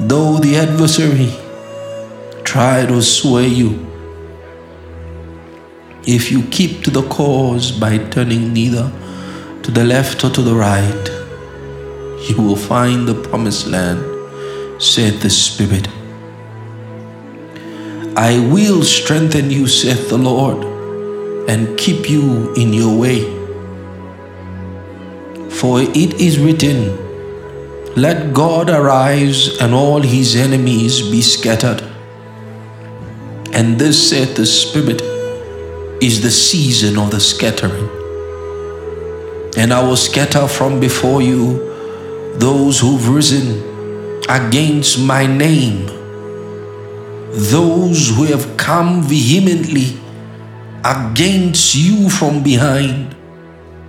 though 0.00 0.38
the 0.38 0.56
adversary 0.56 1.30
try 2.42 2.86
to 2.86 3.02
sway 3.02 3.48
you, 3.48 3.93
if 6.06 6.30
you 6.30 6.42
keep 6.50 6.84
to 6.84 6.90
the 6.90 7.02
course 7.08 7.70
by 7.70 7.98
turning 7.98 8.52
neither 8.52 8.92
to 9.62 9.70
the 9.70 9.84
left 9.84 10.22
or 10.24 10.30
to 10.30 10.42
the 10.42 10.54
right, 10.54 11.08
you 12.28 12.36
will 12.36 12.56
find 12.56 13.08
the 13.08 13.14
promised 13.14 13.66
land, 13.66 14.02
said 14.82 15.14
the 15.20 15.30
Spirit. 15.30 15.88
I 18.16 18.38
will 18.52 18.82
strengthen 18.82 19.50
you, 19.50 19.66
saith 19.66 20.08
the 20.08 20.18
Lord. 20.18 20.74
and 21.46 21.76
keep 21.76 22.08
you 22.08 22.52
in 22.54 22.72
your 22.72 22.98
way. 22.98 23.22
For 25.50 25.80
it 25.80 26.14
is 26.20 26.38
written, 26.38 26.96
Let 27.96 28.32
God 28.32 28.70
arise 28.70 29.60
and 29.60 29.74
all 29.74 30.00
his 30.00 30.34
enemies 30.36 31.02
be 31.02 31.20
scattered. 31.20 31.82
And 33.52 33.78
this 33.78 34.08
saith 34.08 34.36
the 34.36 34.46
Spirit 34.46 35.02
is 36.04 36.20
the 36.20 36.30
season 36.30 36.98
of 36.98 37.10
the 37.10 37.18
scattering. 37.18 37.88
And 39.56 39.72
I 39.72 39.82
will 39.82 39.96
scatter 39.96 40.46
from 40.46 40.78
before 40.78 41.22
you 41.22 41.72
those 42.36 42.78
who've 42.78 43.08
risen 43.08 44.22
against 44.28 45.00
my 45.00 45.26
name, 45.26 45.86
those 47.32 48.10
who 48.14 48.24
have 48.24 48.58
come 48.58 49.02
vehemently 49.02 49.98
against 50.84 51.74
you 51.74 52.10
from 52.10 52.42
behind. 52.42 53.16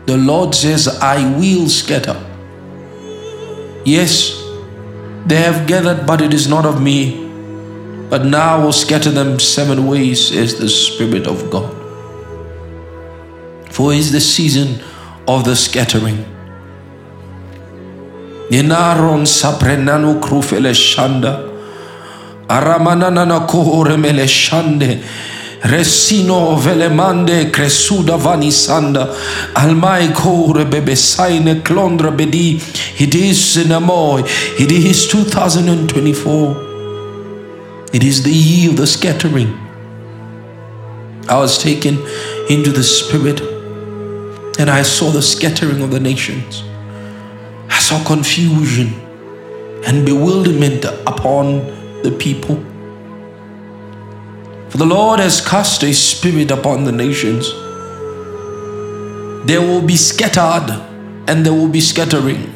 The 0.06 0.16
Lord 0.16 0.56
says, 0.56 0.88
I 0.88 1.18
will 1.38 1.68
scatter. 1.68 2.16
Yes, 3.84 4.42
they 5.26 5.42
have 5.42 5.68
gathered, 5.68 6.08
but 6.08 6.22
it 6.22 6.34
is 6.34 6.48
not 6.48 6.66
of 6.66 6.82
me. 6.82 7.26
But 8.10 8.24
now 8.24 8.58
I 8.58 8.64
will 8.64 8.72
scatter 8.72 9.12
them 9.12 9.38
seven 9.38 9.86
ways, 9.86 10.30
says 10.30 10.58
the 10.58 10.70
Spirit 10.70 11.28
of 11.28 11.52
God. 11.52 11.85
For 13.76 13.92
is 13.92 14.14
the 14.14 14.22
season 14.22 14.80
of 15.28 15.44
the 15.44 15.54
scattering. 15.54 16.24
Yenaron 18.50 19.26
saprenanu 19.28 20.22
krufele 20.22 20.74
shanda. 20.74 21.44
Aramanana 22.48 23.46
kohore 23.46 23.98
mele 24.00 24.28
shande. 24.28 25.04
Resino 25.64 26.56
velemande 26.58 27.52
cresuda 27.52 28.18
vanisanda. 28.18 29.14
Almai 29.56 30.14
kore 30.16 30.64
bebesaine 30.64 31.62
clondra 31.62 32.12
bedi. 32.16 32.62
It 33.02 33.14
is 33.14 33.58
in 33.58 33.74
Amoy. 33.74 34.24
It 34.58 34.72
is 34.72 35.06
2024. 35.10 36.56
It 37.92 38.04
is 38.06 38.24
the 38.24 38.32
year 38.32 38.70
of 38.70 38.78
the 38.78 38.88
scattering. 38.88 39.54
I 41.28 41.38
was 41.38 41.58
taken 41.62 41.98
into 42.50 42.72
the 42.72 42.82
spirit 42.82 43.55
and 44.58 44.70
I 44.70 44.84
saw 44.84 45.12
the 45.12 45.22
scattering 45.22 45.82
of 45.82 45.92
the 45.92 46.00
nations. 46.00 46.64
I 47.70 47.80
saw 47.80 48.04
confusion 48.06 48.94
and 49.86 50.06
bewilderment 50.06 50.86
upon 50.86 51.60
the 52.04 52.16
people. 52.18 52.56
For 54.70 54.78
the 54.78 54.86
Lord 54.86 55.20
has 55.20 55.42
cast 55.46 55.84
a 55.84 55.94
spirit 55.94 56.52
upon 56.52 56.84
the 56.84 56.92
nations. 56.92 57.50
They 59.48 59.60
will 59.60 59.82
be 59.82 59.96
scattered 59.96 60.72
and 61.28 61.46
there 61.46 61.54
will 61.54 61.70
be 61.70 61.82
scattering, 61.82 62.54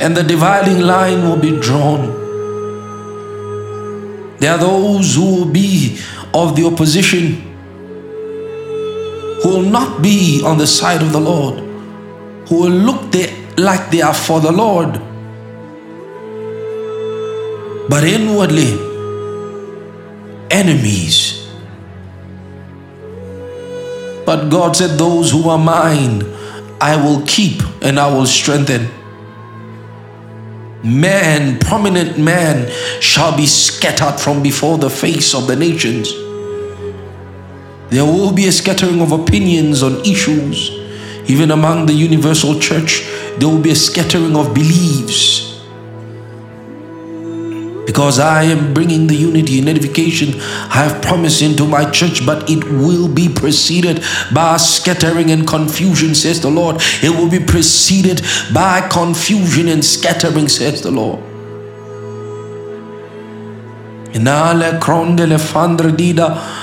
and 0.00 0.16
the 0.16 0.22
dividing 0.22 0.80
line 0.80 1.22
will 1.22 1.36
be 1.36 1.58
drawn. 1.60 2.18
There 4.38 4.52
are 4.52 4.58
those 4.58 5.14
who 5.14 5.36
will 5.36 5.52
be 5.52 5.98
of 6.32 6.56
the 6.56 6.66
opposition, 6.66 7.49
who 9.42 9.48
will 9.48 9.62
not 9.62 10.02
be 10.02 10.42
on 10.44 10.58
the 10.58 10.66
side 10.66 11.02
of 11.02 11.12
the 11.12 11.20
Lord, 11.20 11.58
who 12.48 12.60
will 12.62 12.70
look 12.70 13.14
like 13.56 13.90
they 13.90 14.02
are 14.02 14.14
for 14.14 14.40
the 14.40 14.52
Lord, 14.52 14.92
but 17.88 18.04
inwardly 18.04 18.72
enemies. 20.50 21.48
But 24.26 24.48
God 24.48 24.76
said, 24.76 24.98
Those 24.98 25.32
who 25.32 25.48
are 25.48 25.58
mine, 25.58 26.22
I 26.80 26.96
will 26.96 27.24
keep 27.26 27.62
and 27.82 27.98
I 27.98 28.12
will 28.12 28.26
strengthen. 28.26 28.88
Man, 30.82 31.58
prominent 31.58 32.18
man, 32.18 32.70
shall 33.00 33.36
be 33.36 33.46
scattered 33.46 34.20
from 34.20 34.42
before 34.42 34.78
the 34.78 34.88
face 34.88 35.34
of 35.34 35.46
the 35.46 35.56
nations. 35.56 36.12
There 37.90 38.04
will 38.04 38.32
be 38.32 38.46
a 38.46 38.52
scattering 38.52 39.00
of 39.00 39.12
opinions 39.12 39.82
on 39.82 40.00
issues. 40.06 40.70
Even 41.28 41.50
among 41.50 41.86
the 41.86 41.92
universal 41.92 42.58
church, 42.58 43.02
there 43.38 43.48
will 43.48 43.60
be 43.60 43.70
a 43.70 43.76
scattering 43.76 44.36
of 44.36 44.54
beliefs. 44.54 45.50
Because 47.86 48.20
I 48.20 48.44
am 48.44 48.72
bringing 48.72 49.08
the 49.08 49.16
unity 49.16 49.58
and 49.58 49.68
edification 49.68 50.40
I 50.40 50.84
have 50.84 51.02
promised 51.02 51.42
into 51.42 51.66
my 51.66 51.90
church, 51.90 52.24
but 52.24 52.48
it 52.48 52.62
will 52.62 53.08
be 53.08 53.28
preceded 53.28 54.04
by 54.32 54.56
scattering 54.58 55.32
and 55.32 55.44
confusion, 55.46 56.14
says 56.14 56.40
the 56.40 56.50
Lord. 56.50 56.76
It 57.02 57.10
will 57.10 57.28
be 57.28 57.40
preceded 57.40 58.22
by 58.54 58.86
confusion 58.88 59.66
and 59.66 59.84
scattering, 59.84 60.48
says 60.48 60.82
the 60.82 60.92
Lord. 60.92 61.18
Inale 64.12 64.78
elemanziele 64.78 65.38
shanzegredia. 65.38 66.59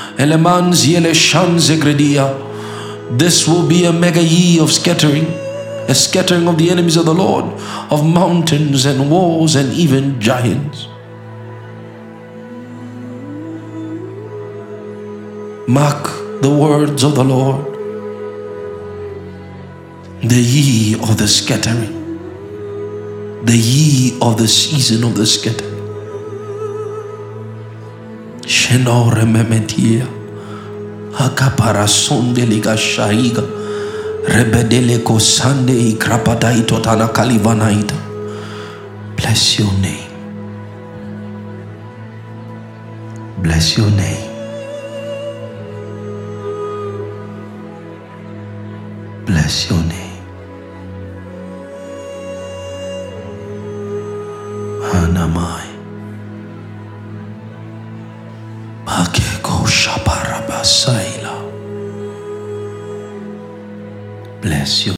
This 3.10 3.48
will 3.48 3.68
be 3.68 3.86
a 3.86 3.94
mega 3.94 4.24
year 4.24 4.64
of 4.64 4.72
scattering, 4.72 5.26
a 5.88 5.94
scattering 5.94 6.48
of 6.48 6.58
the 6.58 6.70
enemies 6.72 6.98
of 6.98 7.06
the 7.06 7.14
Lord, 7.14 7.46
of 7.92 8.06
mountains 8.06 8.86
and 8.86 9.12
walls 9.12 9.56
and 9.56 9.72
even 9.74 10.20
giants. 10.20 10.88
Mark 15.68 16.06
the 16.42 16.50
words 16.50 17.04
of 17.04 17.16
the 17.16 17.24
Lord. 17.24 17.74
The 20.24 20.42
ye 20.42 20.96
of 20.96 21.18
the 21.18 21.28
scattering, 21.28 21.94
the 23.46 23.56
ye 23.56 24.18
of 24.20 24.38
the 24.38 24.48
season 24.48 25.04
of 25.04 25.16
the 25.16 25.28
scattering. 25.28 25.77
Shenore 28.48 29.26
memetia, 29.26 30.08
akapara 31.20 31.88
sonde 31.88 32.46
liga 32.46 32.76
shaiga, 32.78 33.44
rebedele 34.28 35.00
kosande 35.04 35.74
ikrapadai 35.92 36.62
totana 36.66 37.08
kalivanaita. 37.10 37.96
Bless 39.18 39.60
your 39.60 39.74
name. 39.82 40.10
Bless 43.44 43.78
your 43.78 43.92
name. 43.92 44.30
Bless 49.26 49.70
your 49.70 49.84
name. 49.84 50.07
Shaparabasaila. 64.68 64.76
Bless 64.76 64.82
you. 64.82 64.86